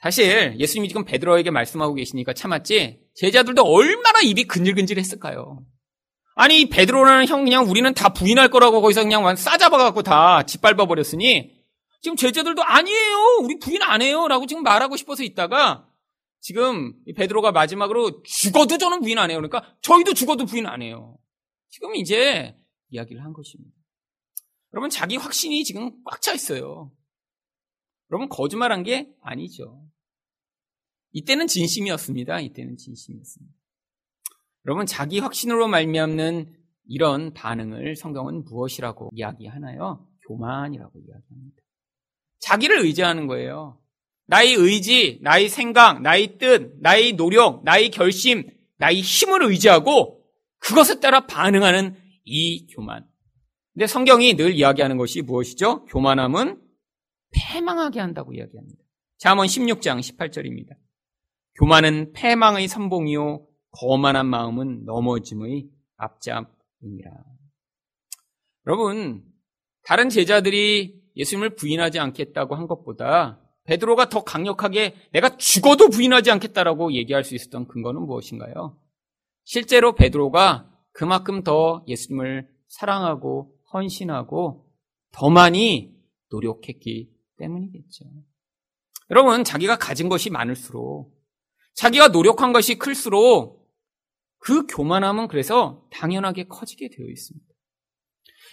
사실 0.00 0.56
예수님이 0.58 0.88
지금 0.88 1.04
베드로에게 1.04 1.50
말씀하고 1.50 1.94
계시니까 1.94 2.32
참았지 2.32 3.00
제자들도 3.14 3.62
얼마나 3.62 4.20
입이 4.20 4.44
근질근질했을까요? 4.44 5.64
아니 6.34 6.68
베드로라는 6.68 7.26
형 7.28 7.44
그냥 7.44 7.64
우리는 7.68 7.94
다 7.94 8.10
부인할 8.10 8.48
거라고 8.50 8.82
거기서 8.82 9.04
그냥 9.04 9.34
싸잡아갖고 9.34 10.02
다 10.02 10.42
짓밟아 10.42 10.86
버렸으니 10.86 11.55
지금 12.00 12.16
제자들도 12.16 12.62
아니에요 12.62 13.38
우리 13.42 13.58
부인 13.58 13.82
안 13.82 14.02
해요 14.02 14.28
라고 14.28 14.46
지금 14.46 14.62
말하고 14.62 14.96
싶어서 14.96 15.22
있다가 15.22 15.90
지금 16.40 16.94
베드로가 17.14 17.52
마지막으로 17.52 18.22
죽어도 18.22 18.78
저는 18.78 19.00
부인 19.00 19.18
안 19.18 19.30
해요 19.30 19.38
그러니까 19.38 19.76
저희도 19.82 20.14
죽어도 20.14 20.46
부인 20.46 20.66
안 20.66 20.82
해요 20.82 21.18
지금 21.68 21.94
이제 21.94 22.56
이야기를 22.90 23.24
한 23.24 23.32
것입니다 23.32 23.74
여러분 24.74 24.90
자기 24.90 25.16
확신이 25.16 25.64
지금 25.64 26.02
꽉 26.04 26.20
차 26.20 26.32
있어요 26.32 26.92
여러분 28.10 28.28
거짓말한 28.28 28.82
게 28.82 29.12
아니죠 29.20 29.86
이때는 31.16 31.46
진심이었습니다. 31.46 32.40
이때는 32.40 32.76
진심이었습니다. 32.76 33.54
여러분 34.66 34.84
자기 34.84 35.18
확신으로 35.18 35.66
말미암는 35.66 36.52
이런 36.88 37.32
반응을 37.32 37.96
성경은 37.96 38.44
무엇이라고 38.44 39.08
이야기하나요? 39.14 40.06
교만이라고 40.28 40.98
이야기합니다. 40.98 41.62
자기를 42.40 42.80
의지하는 42.80 43.26
거예요. 43.26 43.78
나의 44.26 44.54
의지, 44.54 45.18
나의 45.22 45.48
생각, 45.48 46.02
나의 46.02 46.38
뜻, 46.38 46.74
나의 46.80 47.12
노력, 47.12 47.64
나의 47.64 47.90
결심, 47.90 48.48
나의 48.78 49.00
힘을 49.00 49.42
의지하고 49.44 50.24
그것에 50.58 51.00
따라 51.00 51.26
반응하는 51.26 51.96
이 52.24 52.66
교만. 52.66 53.06
근데 53.72 53.86
성경이 53.86 54.34
늘 54.34 54.54
이야기하는 54.54 54.96
것이 54.96 55.22
무엇이죠? 55.22 55.84
교만함은 55.84 56.60
패망하게 57.30 58.00
한다고 58.00 58.32
이야기합니다. 58.32 58.82
잠언 59.18 59.46
16장 59.46 60.00
18절입니다. 60.00 60.76
교만은 61.58 62.12
패망의 62.12 62.68
선봉이요 62.68 63.46
거만한 63.70 64.26
마음은 64.26 64.84
넘어짐의 64.84 65.68
앞잡이니라. 65.96 67.10
여러분, 68.66 69.24
다른 69.84 70.08
제자들이 70.08 71.00
예수님을 71.16 71.56
부인하지 71.56 71.98
않겠다고 71.98 72.54
한 72.54 72.66
것보다 72.66 73.40
베드로가 73.64 74.08
더 74.08 74.22
강력하게 74.22 74.94
내가 75.12 75.36
죽어도 75.36 75.88
부인하지 75.88 76.30
않겠다라고 76.30 76.92
얘기할 76.92 77.24
수 77.24 77.34
있었던 77.34 77.66
근거는 77.66 78.02
무엇인가요? 78.02 78.78
실제로 79.44 79.94
베드로가 79.94 80.70
그만큼 80.92 81.42
더 81.42 81.84
예수님을 81.88 82.48
사랑하고 82.68 83.54
헌신하고 83.72 84.66
더 85.12 85.30
많이 85.30 85.94
노력했기 86.30 87.10
때문이겠죠. 87.38 88.04
여러분, 89.10 89.44
자기가 89.44 89.78
가진 89.78 90.08
것이 90.08 90.30
많을수록 90.30 91.14
자기가 91.74 92.08
노력한 92.08 92.52
것이 92.52 92.76
클수록 92.76 93.70
그 94.38 94.66
교만함은 94.66 95.28
그래서 95.28 95.86
당연하게 95.90 96.44
커지게 96.44 96.88
되어 96.90 97.06
있습니다. 97.06 97.46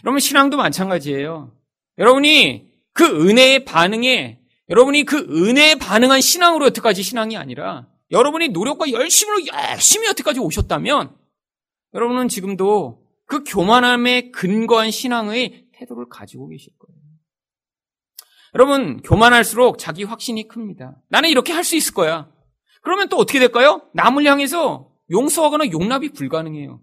여러분, 0.04 0.20
신앙도 0.20 0.58
마찬가지예요. 0.58 1.56
여러분이 1.98 2.72
그 2.94 3.06
은혜의 3.06 3.66
반응에, 3.66 4.40
여러분이 4.70 5.04
그 5.04 5.18
은혜에 5.18 5.76
반응한 5.76 6.22
신앙으로 6.22 6.66
여태까지 6.68 7.04
신앙이 7.04 7.38
아니라 7.38 7.88
여러분이 8.12 8.50
노력과 8.50 8.92
열심으로 8.92 9.46
열심히 9.48 10.08
여태까지 10.08 10.40
오셨다면 10.40 11.16
여러분은 11.94 12.28
지금도 12.30 13.04
그 13.26 13.44
교만함에 13.44 14.32
근거한 14.32 14.92
신앙의 14.92 15.68
태도를 15.74 16.08
가지고 16.10 16.48
계실 16.50 16.72
거예요. 16.78 16.94
여러분, 18.56 19.02
교만할수록 19.02 19.80
자기 19.80 20.04
확신이 20.04 20.48
큽니다. 20.48 20.96
나는 21.10 21.30
이렇게 21.30 21.52
할 21.54 21.64
수 21.64 21.76
있을 21.76 21.94
거야. 21.94 22.30
그러면 22.84 23.10
또 23.10 23.18
어떻게 23.18 23.40
될까요? 23.40 23.82
남을 23.94 24.26
향해서 24.26 24.92
용서하거나 25.12 25.72
용납이 25.72 26.10
불가능해요. 26.10 26.82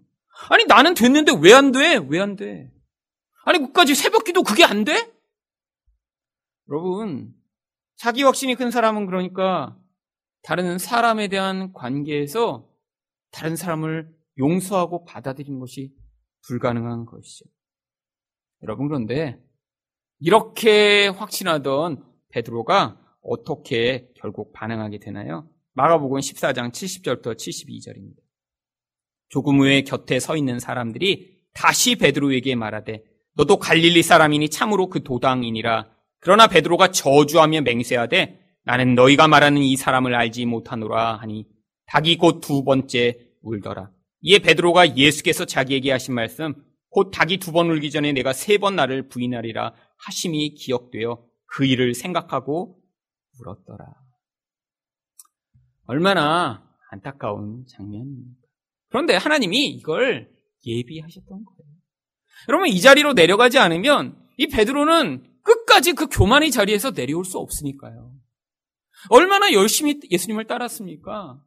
아니, 0.49 0.65
나는 0.65 0.93
됐는데 0.93 1.33
왜 1.41 1.53
안 1.53 1.71
돼? 1.71 1.97
왜 2.09 2.19
안 2.19 2.35
돼? 2.35 2.69
아니, 3.43 3.59
끝까지 3.59 3.95
새벽 3.95 4.23
기도 4.23 4.43
그게 4.43 4.63
안 4.63 4.83
돼? 4.83 5.11
여러분, 6.69 7.33
자기 7.95 8.23
확신이 8.23 8.55
큰 8.55 8.71
사람은 8.71 9.05
그러니까 9.05 9.77
다른 10.43 10.77
사람에 10.77 11.27
대한 11.27 11.73
관계에서 11.73 12.67
다른 13.31 13.55
사람을 13.55 14.09
용서하고 14.37 15.05
받아들이는 15.05 15.59
것이 15.59 15.93
불가능한 16.47 17.05
것이죠. 17.05 17.45
여러분, 18.63 18.87
그런데 18.87 19.39
이렇게 20.19 21.07
확신하던 21.07 22.05
베드로가 22.29 22.99
어떻게 23.23 24.11
결국 24.15 24.53
반응하게 24.53 24.99
되나요? 24.99 25.49
마가복음 25.73 26.19
14장 26.19 26.71
70절부터 26.71 27.35
72절입니다. 27.35 28.17
조금 29.29 29.59
후에 29.59 29.81
곁에 29.81 30.19
서 30.19 30.35
있는 30.35 30.59
사람들이 30.59 31.41
다시 31.53 31.95
베드로에게 31.95 32.55
말하되 32.55 33.03
너도 33.33 33.57
갈릴리 33.57 34.03
사람이니 34.03 34.49
참으로 34.49 34.87
그 34.87 35.03
도당이니라. 35.03 35.89
그러나 36.19 36.47
베드로가 36.47 36.91
저주하며 36.91 37.61
맹세하되 37.61 38.39
나는 38.63 38.95
너희가 38.95 39.27
말하는 39.27 39.61
이 39.61 39.75
사람을 39.75 40.13
알지 40.13 40.45
못하노라 40.45 41.15
하니 41.17 41.47
닭이 41.87 42.17
곧 42.17 42.41
두 42.41 42.63
번째 42.63 43.17
울더라. 43.41 43.91
이에 44.21 44.39
베드로가 44.39 44.97
예수께서 44.97 45.45
자기에게 45.45 45.91
하신 45.91 46.13
말씀 46.13 46.53
곧 46.89 47.09
닭이 47.11 47.37
두 47.37 47.51
번 47.51 47.69
울기 47.69 47.89
전에 47.89 48.11
내가 48.13 48.33
세 48.33 48.57
번 48.57 48.75
나를 48.75 49.07
부인하리라 49.07 49.73
하심이 50.05 50.53
기억되어 50.55 51.23
그 51.47 51.65
일을 51.65 51.95
생각하고 51.95 52.79
울었더라. 53.39 53.85
얼마나 55.85 56.63
안타까운 56.91 57.65
장면입니까? 57.67 58.35
그런데 58.89 59.15
하나님이 59.15 59.67
이걸 59.69 60.29
예비하셨던 60.65 61.27
거예요. 61.29 61.70
여러분 62.49 62.67
이 62.67 62.79
자리로 62.79 63.13
내려가지 63.13 63.59
않으면 63.59 64.15
이 64.37 64.47
베드로는 64.47 65.23
끝까지 65.43 65.93
그 65.93 66.07
교만의 66.07 66.51
자리에서 66.51 66.91
내려올 66.91 67.25
수 67.25 67.37
없으니까요. 67.37 68.11
얼마나 69.09 69.51
열심히 69.53 69.99
예수님을 70.09 70.45
따랐습니까? 70.45 71.39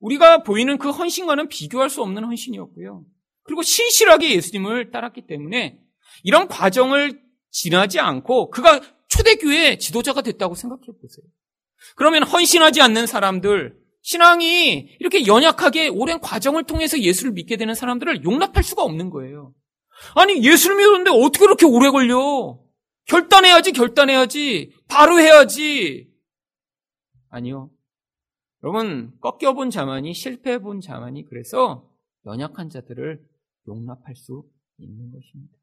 우리가 0.00 0.42
보이는 0.42 0.78
그 0.78 0.90
헌신과는 0.90 1.48
비교할 1.48 1.90
수 1.90 2.02
없는 2.02 2.24
헌신이었고요. 2.24 3.04
그리고 3.42 3.62
신실하게 3.62 4.34
예수님을 4.34 4.90
따랐기 4.90 5.26
때문에 5.26 5.80
이런 6.22 6.48
과정을 6.48 7.20
지나지 7.50 7.98
않고 7.98 8.50
그가 8.50 8.80
초대교회 9.08 9.78
지도자가 9.78 10.22
됐다고 10.22 10.54
생각해 10.54 10.86
보세요. 11.00 11.26
그러면 11.96 12.22
헌신하지 12.22 12.80
않는 12.80 13.06
사람들, 13.06 13.76
신앙이 14.02 14.96
이렇게 14.98 15.26
연약하게 15.26 15.88
오랜 15.88 16.20
과정을 16.20 16.64
통해서 16.64 16.98
예수를 16.98 17.32
믿게 17.32 17.56
되는 17.56 17.74
사람들을 17.74 18.24
용납할 18.24 18.62
수가 18.62 18.82
없는 18.82 19.10
거예요. 19.10 19.52
아니, 20.14 20.42
예수를 20.44 20.76
믿었는데 20.76 21.10
어떻게 21.10 21.40
그렇게 21.44 21.66
오래 21.66 21.90
걸려? 21.90 22.58
결단해야지, 23.06 23.72
결단해야지. 23.72 24.72
바로 24.88 25.18
해야지. 25.18 26.10
아니요. 27.28 27.70
여러분, 28.62 29.16
꺾여본 29.20 29.70
자만이, 29.70 30.14
실패해본 30.14 30.80
자만이 30.80 31.24
그래서 31.26 31.88
연약한 32.26 32.68
자들을 32.68 33.24
용납할 33.66 34.14
수 34.16 34.44
있는 34.78 35.10
것입니다. 35.10 35.56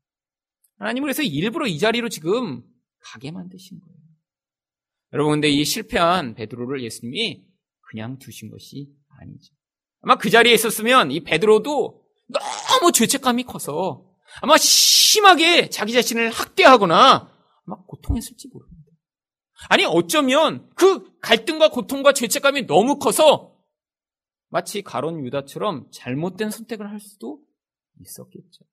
하나님은 0.80 1.06
그래서 1.06 1.24
일부러 1.24 1.68
이 1.68 1.78
자리로 1.80 2.10
지금 2.10 2.64
가게 3.00 3.32
만드신 3.32 3.80
거예요. 3.80 3.98
여러분, 5.14 5.34
근데 5.34 5.50
이 5.50 5.64
실패한 5.64 6.34
베드로를 6.34 6.84
예수님이 6.84 7.46
그냥 7.82 8.18
두신 8.20 8.50
것이 8.50 8.90
아니죠. 9.20 9.54
아마 10.02 10.18
그 10.18 10.30
자리에 10.30 10.54
있었으면 10.54 11.12
이 11.12 11.22
베드로도 11.22 12.04
너무 12.28 12.92
죄책감이 12.92 13.44
커서 13.44 14.07
아마 14.42 14.58
심하게 14.58 15.70
자기 15.70 15.94
자신을 15.94 16.30
학대하거나 16.30 17.32
아마 17.66 17.78
고통했을지 17.86 18.48
모릅니다. 18.50 18.92
아니 19.70 19.86
어쩌면 19.86 20.70
그 20.76 21.18
갈등과 21.20 21.70
고통과 21.70 22.14
죄책감이 22.14 22.68
너무 22.68 23.00
커서 23.00 23.56
마치 24.50 24.82
가론 24.82 25.26
유다처럼 25.26 25.88
잘못된 25.92 26.52
선택을 26.52 26.90
할 26.90 27.00
수도 27.00 27.42
있었겠죠. 28.00 28.64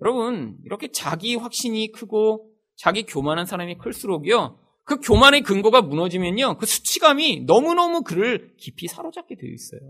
여러분 0.00 0.58
이렇게 0.64 0.90
자기 0.90 1.36
확신이 1.36 1.92
크고 1.92 2.50
자기 2.76 3.04
교만한 3.04 3.44
사람이 3.44 3.78
클수록요 3.78 4.58
그 4.84 4.98
교만의 5.00 5.42
근거가 5.42 5.82
무너지면요 5.82 6.56
그 6.56 6.66
수치감이 6.66 7.44
너무너무 7.44 8.02
그를 8.02 8.56
깊이 8.56 8.88
사로잡게 8.88 9.36
되어 9.36 9.50
있어요. 9.50 9.80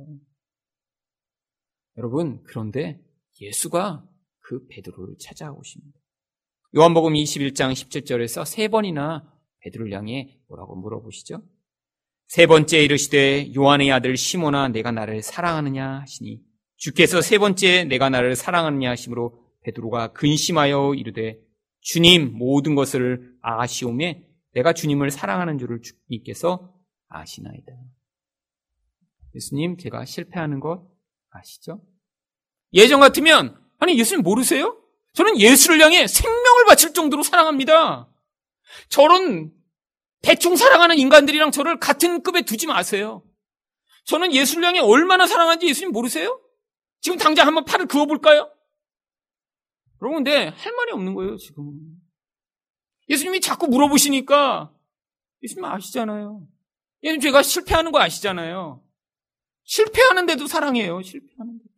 여러분 1.97 2.43
그런데 2.43 3.01
예수가 3.41 4.05
그 4.51 4.67
베드로를 4.67 5.15
찾아오십니다. 5.21 5.97
요한복음 6.75 7.13
21장 7.13 7.71
17절에서 7.71 8.45
세 8.45 8.67
번이나 8.67 9.33
베드로를 9.61 9.93
향해 9.93 10.41
뭐라고 10.49 10.75
물어보시죠? 10.75 11.41
세 12.27 12.49
번째 12.49 12.83
이르시되 12.83 13.55
요한의 13.55 13.93
아들 13.93 14.17
시모나 14.17 14.67
내가 14.67 14.91
나를 14.91 15.23
사랑하느냐 15.23 16.01
하시니 16.01 16.41
주께서 16.75 17.21
세 17.21 17.39
번째 17.39 17.85
내가 17.85 18.11
나를 18.11 18.35
사랑하느냐 18.35 18.91
하심으로 18.91 19.41
베드로가 19.63 20.15
근심하여 20.15 20.95
이르되 20.95 21.39
주님 21.79 22.37
모든 22.37 22.75
것을 22.75 23.33
아시오매 23.43 24.27
내가 24.55 24.73
주님을 24.73 25.13
사랑하는 25.13 25.59
줄을 25.59 25.81
주님께서 25.81 26.75
아시나이다. 27.07 27.73
예수님 29.37 29.77
제가 29.77 30.05
실패하는 30.05 30.59
것 30.59 30.91
아시죠? 31.31 31.81
예전 32.73 32.99
같으면 32.99 33.60
아니, 33.81 33.99
예수님 33.99 34.23
모르세요? 34.23 34.81
저는 35.15 35.41
예수를 35.41 35.81
향해 35.81 36.07
생명을 36.07 36.65
바칠 36.67 36.93
정도로 36.95 37.23
사랑합니다. 37.23 38.09
저런 38.89 39.53
대충 40.23 40.55
사랑하는 40.55 40.99
인간들이랑 40.99 41.51
저를 41.51 41.81
같은 41.81 42.23
급에 42.23 42.43
두지 42.43 42.67
마세요. 42.67 43.25
저는 44.05 44.33
예수를 44.33 44.65
향해 44.65 44.81
얼마나 44.81 45.27
사랑하는지 45.27 45.67
예수님 45.67 45.93
모르세요? 45.93 46.41
지금 47.01 47.19
당장 47.19 47.47
한번 47.47 47.65
팔을 47.65 47.87
그어볼까요? 47.87 48.51
근데 49.99 50.49
할 50.49 50.73
말이 50.73 50.93
없는 50.93 51.15
거예요, 51.15 51.37
지금. 51.37 51.73
예수님이 53.09 53.41
자꾸 53.41 53.67
물어보시니까 53.67 54.73
예수님 55.43 55.65
아시잖아요. 55.65 56.47
예수님 57.03 57.21
제가 57.21 57.43
실패하는 57.43 57.93
거 57.93 58.01
아시잖아요. 58.01 58.83
실패하는데도 59.65 60.47
사랑해요, 60.47 61.03
실패하는데. 61.03 61.70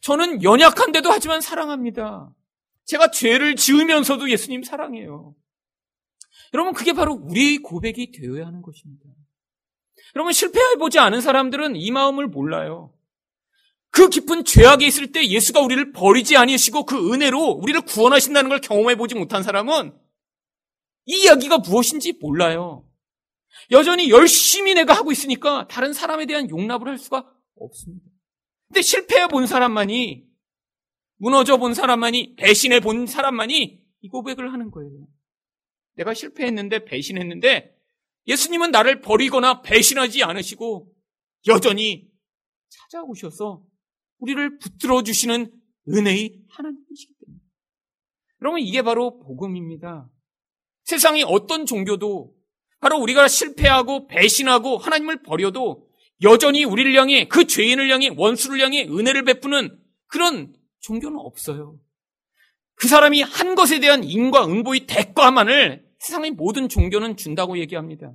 저는 0.00 0.42
연약한데도 0.42 1.10
하지만 1.10 1.40
사랑합니다. 1.40 2.32
제가 2.84 3.10
죄를 3.10 3.56
지으면서도 3.56 4.30
예수님 4.30 4.62
사랑해요. 4.62 5.34
여러분, 6.52 6.72
그게 6.72 6.92
바로 6.92 7.14
우리의 7.14 7.58
고백이 7.58 8.12
되어야 8.12 8.46
하는 8.46 8.62
것입니다. 8.62 9.04
여러분, 10.14 10.32
실패해보지 10.32 10.98
않은 10.98 11.20
사람들은 11.20 11.76
이 11.76 11.90
마음을 11.90 12.28
몰라요. 12.28 12.92
그 13.90 14.08
깊은 14.08 14.44
죄악에 14.44 14.86
있을 14.86 15.12
때 15.12 15.24
예수가 15.26 15.60
우리를 15.60 15.92
버리지 15.92 16.36
아니시고 16.36 16.84
그 16.84 17.12
은혜로 17.12 17.38
우리를 17.38 17.80
구원하신다는 17.82 18.50
걸 18.50 18.60
경험해 18.60 18.96
보지 18.96 19.14
못한 19.14 19.44
사람은 19.44 19.96
이 21.06 21.22
이야기가 21.22 21.58
무엇인지 21.58 22.14
몰라요. 22.20 22.84
여전히 23.70 24.10
열심히 24.10 24.74
내가 24.74 24.94
하고 24.94 25.12
있으니까 25.12 25.68
다른 25.68 25.92
사람에 25.92 26.26
대한 26.26 26.50
용납을 26.50 26.88
할 26.88 26.98
수가 26.98 27.24
없습니다. 27.56 28.13
근데 28.68 28.82
실패해 28.82 29.28
본 29.28 29.46
사람만이 29.46 30.24
무너져 31.16 31.56
본 31.56 31.74
사람만이 31.74 32.36
배신해 32.36 32.80
본 32.80 33.06
사람만이 33.06 33.82
이 34.00 34.08
고백을 34.08 34.52
하는 34.52 34.70
거예요. 34.70 35.06
내가 35.94 36.12
실패했는데 36.12 36.84
배신했는데 36.84 37.74
예수님은 38.26 38.70
나를 38.70 39.00
버리거나 39.00 39.62
배신하지 39.62 40.24
않으시고 40.24 40.92
여전히 41.46 42.10
찾아오셔서 42.68 43.64
우리를 44.18 44.58
붙들어 44.58 45.02
주시는 45.02 45.52
은혜의 45.88 46.42
하나님이시기 46.48 47.14
때문에. 47.24 47.40
여러분 48.40 48.60
이게 48.60 48.82
바로 48.82 49.18
복음입니다. 49.20 50.10
세상의 50.84 51.24
어떤 51.24 51.66
종교도 51.66 52.34
바로 52.80 52.98
우리가 52.98 53.28
실패하고 53.28 54.06
배신하고 54.08 54.78
하나님을 54.78 55.22
버려도 55.22 55.83
여전히 56.22 56.64
우리를 56.64 56.94
향해 56.94 57.26
그 57.28 57.46
죄인을 57.46 57.90
향해 57.90 58.10
원수를 58.14 58.60
향해 58.60 58.84
은혜를 58.84 59.24
베푸는 59.24 59.78
그런 60.06 60.54
종교는 60.80 61.18
없어요. 61.18 61.78
그 62.76 62.88
사람이 62.88 63.22
한 63.22 63.54
것에 63.54 63.80
대한 63.80 64.04
인과 64.04 64.46
응보의 64.46 64.86
대가만을 64.86 65.84
세상의 65.98 66.32
모든 66.32 66.68
종교는 66.68 67.16
준다고 67.16 67.58
얘기합니다. 67.58 68.14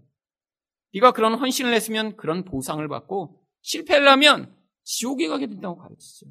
네가 0.93 1.11
그런 1.11 1.35
헌신을 1.35 1.73
했으면 1.73 2.15
그런 2.17 2.45
보상을 2.45 2.85
받고 2.87 3.39
실패를 3.61 4.07
하면 4.09 4.55
지옥에 4.83 5.27
가게 5.27 5.47
된다고 5.47 5.77
가르치죠. 5.77 6.27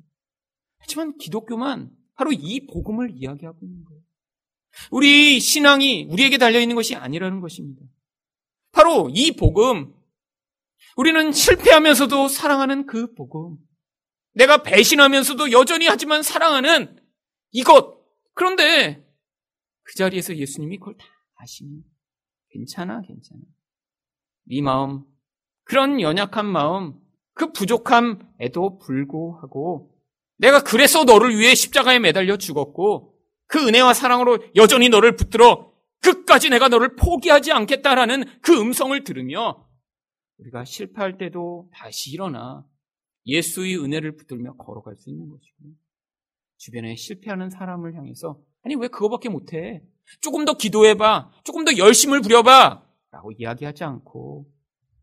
하지만 0.78 1.16
기독교만 1.18 1.90
바로 2.14 2.32
이 2.32 2.66
복음을 2.66 3.10
이야기하고 3.14 3.58
있는 3.62 3.84
거예요. 3.84 4.02
우리 4.90 5.40
신앙이 5.40 6.06
우리에게 6.10 6.38
달려있는 6.38 6.74
것이 6.74 6.94
아니라는 6.94 7.40
것입니다. 7.40 7.82
바로 8.72 9.10
이 9.12 9.32
복음, 9.32 9.94
우리는 10.96 11.32
실패하면서도 11.32 12.28
사랑하는 12.28 12.86
그 12.86 13.14
복음, 13.14 13.56
내가 14.34 14.62
배신하면서도 14.62 15.52
여전히 15.52 15.86
하지만 15.86 16.22
사랑하는 16.22 16.98
이것. 17.50 17.98
그런데 18.34 19.04
그 19.82 19.94
자리에서 19.94 20.36
예수님이 20.36 20.78
그걸 20.78 20.96
다 20.96 21.06
아시니 21.36 21.82
괜찮아, 22.50 23.00
괜찮아. 23.02 23.40
네 24.50 24.60
마음, 24.62 25.04
그런 25.64 26.00
연약한 26.00 26.46
마음, 26.46 26.94
그 27.34 27.52
부족함에도 27.52 28.78
불구하고 28.78 29.94
내가 30.38 30.62
그래서 30.62 31.04
너를 31.04 31.36
위해 31.36 31.54
십자가에 31.54 31.98
매달려 31.98 32.36
죽었고 32.36 33.14
그 33.46 33.66
은혜와 33.66 33.94
사랑으로 33.94 34.38
여전히 34.56 34.88
너를 34.88 35.16
붙들어 35.16 35.72
끝까지 36.00 36.50
내가 36.50 36.68
너를 36.68 36.96
포기하지 36.96 37.52
않겠다라는 37.52 38.24
그 38.40 38.58
음성을 38.60 39.02
들으며 39.04 39.67
우리가 40.38 40.64
실패할 40.64 41.18
때도 41.18 41.70
다시 41.72 42.10
일어나 42.12 42.66
예수의 43.26 43.76
은혜를 43.78 44.16
붙들며 44.16 44.54
걸어갈 44.56 44.96
수 44.96 45.10
있는 45.10 45.28
것이고 45.28 45.74
주변에 46.56 46.96
실패하는 46.96 47.50
사람을 47.50 47.94
향해서 47.94 48.40
아니 48.62 48.74
왜 48.74 48.88
그거밖에 48.88 49.28
못해? 49.28 49.82
조금 50.20 50.44
더 50.44 50.56
기도해봐. 50.56 51.30
조금 51.44 51.64
더 51.64 51.76
열심을 51.76 52.22
부려봐. 52.22 52.86
라고 53.10 53.32
이야기하지 53.32 53.84
않고 53.84 54.50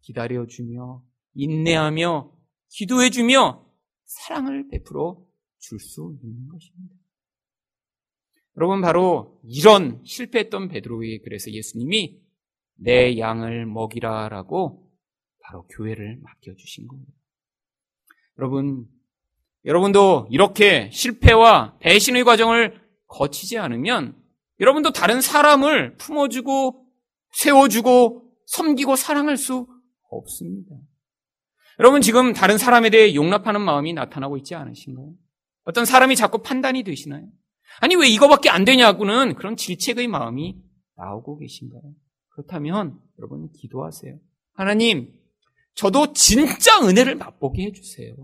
기다려주며 0.02 1.04
인내하며 1.36 2.32
기도해주며 2.70 3.66
사랑을 4.06 4.68
베풀어 4.70 5.24
줄 5.60 5.80
수 5.80 6.16
있는 6.24 6.48
것입니다. 6.48 6.96
여러분 8.58 8.82
바로 8.82 9.42
이런 9.44 10.04
실패했던 10.06 10.70
베드로에게 10.70 11.22
그래서 11.24 11.52
예수님이 11.52 12.22
내 12.76 13.18
양을 13.18 13.66
먹이라라고 13.66 14.85
바로 15.46 15.66
교회를 15.68 16.20
맡겨주신 16.22 16.88
겁니다. 16.88 17.12
여러분, 18.38 18.88
여러분도 19.64 20.28
이렇게 20.30 20.90
실패와 20.92 21.78
배신의 21.80 22.24
과정을 22.24 22.82
거치지 23.08 23.58
않으면 23.58 24.16
여러분도 24.60 24.92
다른 24.92 25.22
사람을 25.22 25.98
품어주고 25.98 26.86
세워주고 27.32 28.32
섬기고 28.46 28.96
사랑할 28.96 29.38
수 29.38 29.68
없습니다. 30.10 30.76
여러분 31.80 32.02
지금 32.02 32.34
다른 32.34 32.58
사람에 32.58 32.90
대해 32.90 33.16
용납하는 33.16 33.62
마음이 33.62 33.94
나타나고 33.94 34.38
있지 34.38 34.56
않으신가요? 34.56 35.14
어떤 35.66 35.86
사람이 35.86 36.16
자꾸 36.16 36.42
판단이 36.42 36.84
되시나요? 36.84 37.28
아니 37.82 37.96
왜 37.96 38.08
이거밖에 38.08 38.50
안 38.50 38.64
되냐고는 38.64 39.36
그런 39.36 39.58
질책의 39.58 40.08
마음이 40.08 40.58
나오고 40.96 41.40
계신가요? 41.40 41.82
그렇다면 42.30 42.98
여러분 43.20 43.52
기도하세요. 43.52 44.18
하나님, 44.54 45.14
저도 45.76 46.14
진짜 46.14 46.80
은혜를 46.82 47.16
맛보게 47.16 47.64
해주세요. 47.64 48.16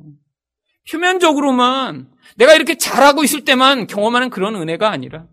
표면적으로만 0.89 2.11
내가 2.37 2.55
이렇게 2.55 2.75
잘하고 2.77 3.23
있을 3.23 3.45
때만 3.45 3.87
경험하는 3.87 4.29
그런 4.29 4.55
은혜가 4.55 4.89
아니라 4.89 5.27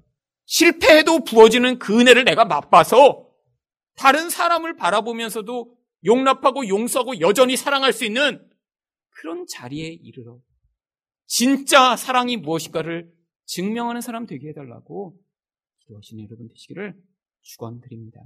실패해도 0.45 1.25
부어지는 1.25 1.79
그 1.79 1.99
은혜를 1.99 2.25
내가 2.25 2.45
맛봐서 2.45 3.29
다른 3.95 4.31
사람을 4.31 4.77
바라보면서도 4.77 5.77
용납하고 6.05 6.69
용서하고 6.69 7.21
여전히 7.21 7.57
사랑할 7.57 7.93
수 7.93 8.05
있는 8.05 8.47
그런 9.11 9.47
자리에 9.49 9.89
이르러 9.89 10.39
진짜 11.27 11.97
사랑이 11.97 12.37
무엇인가를 12.37 13.13
증명하는 13.47 14.01
사람 14.01 14.27
되게 14.27 14.49
해달라고 14.49 15.19
기도하시는 15.81 16.25
여러분 16.25 16.49
되시기를 16.49 16.95
축원드립니다. 17.43 18.21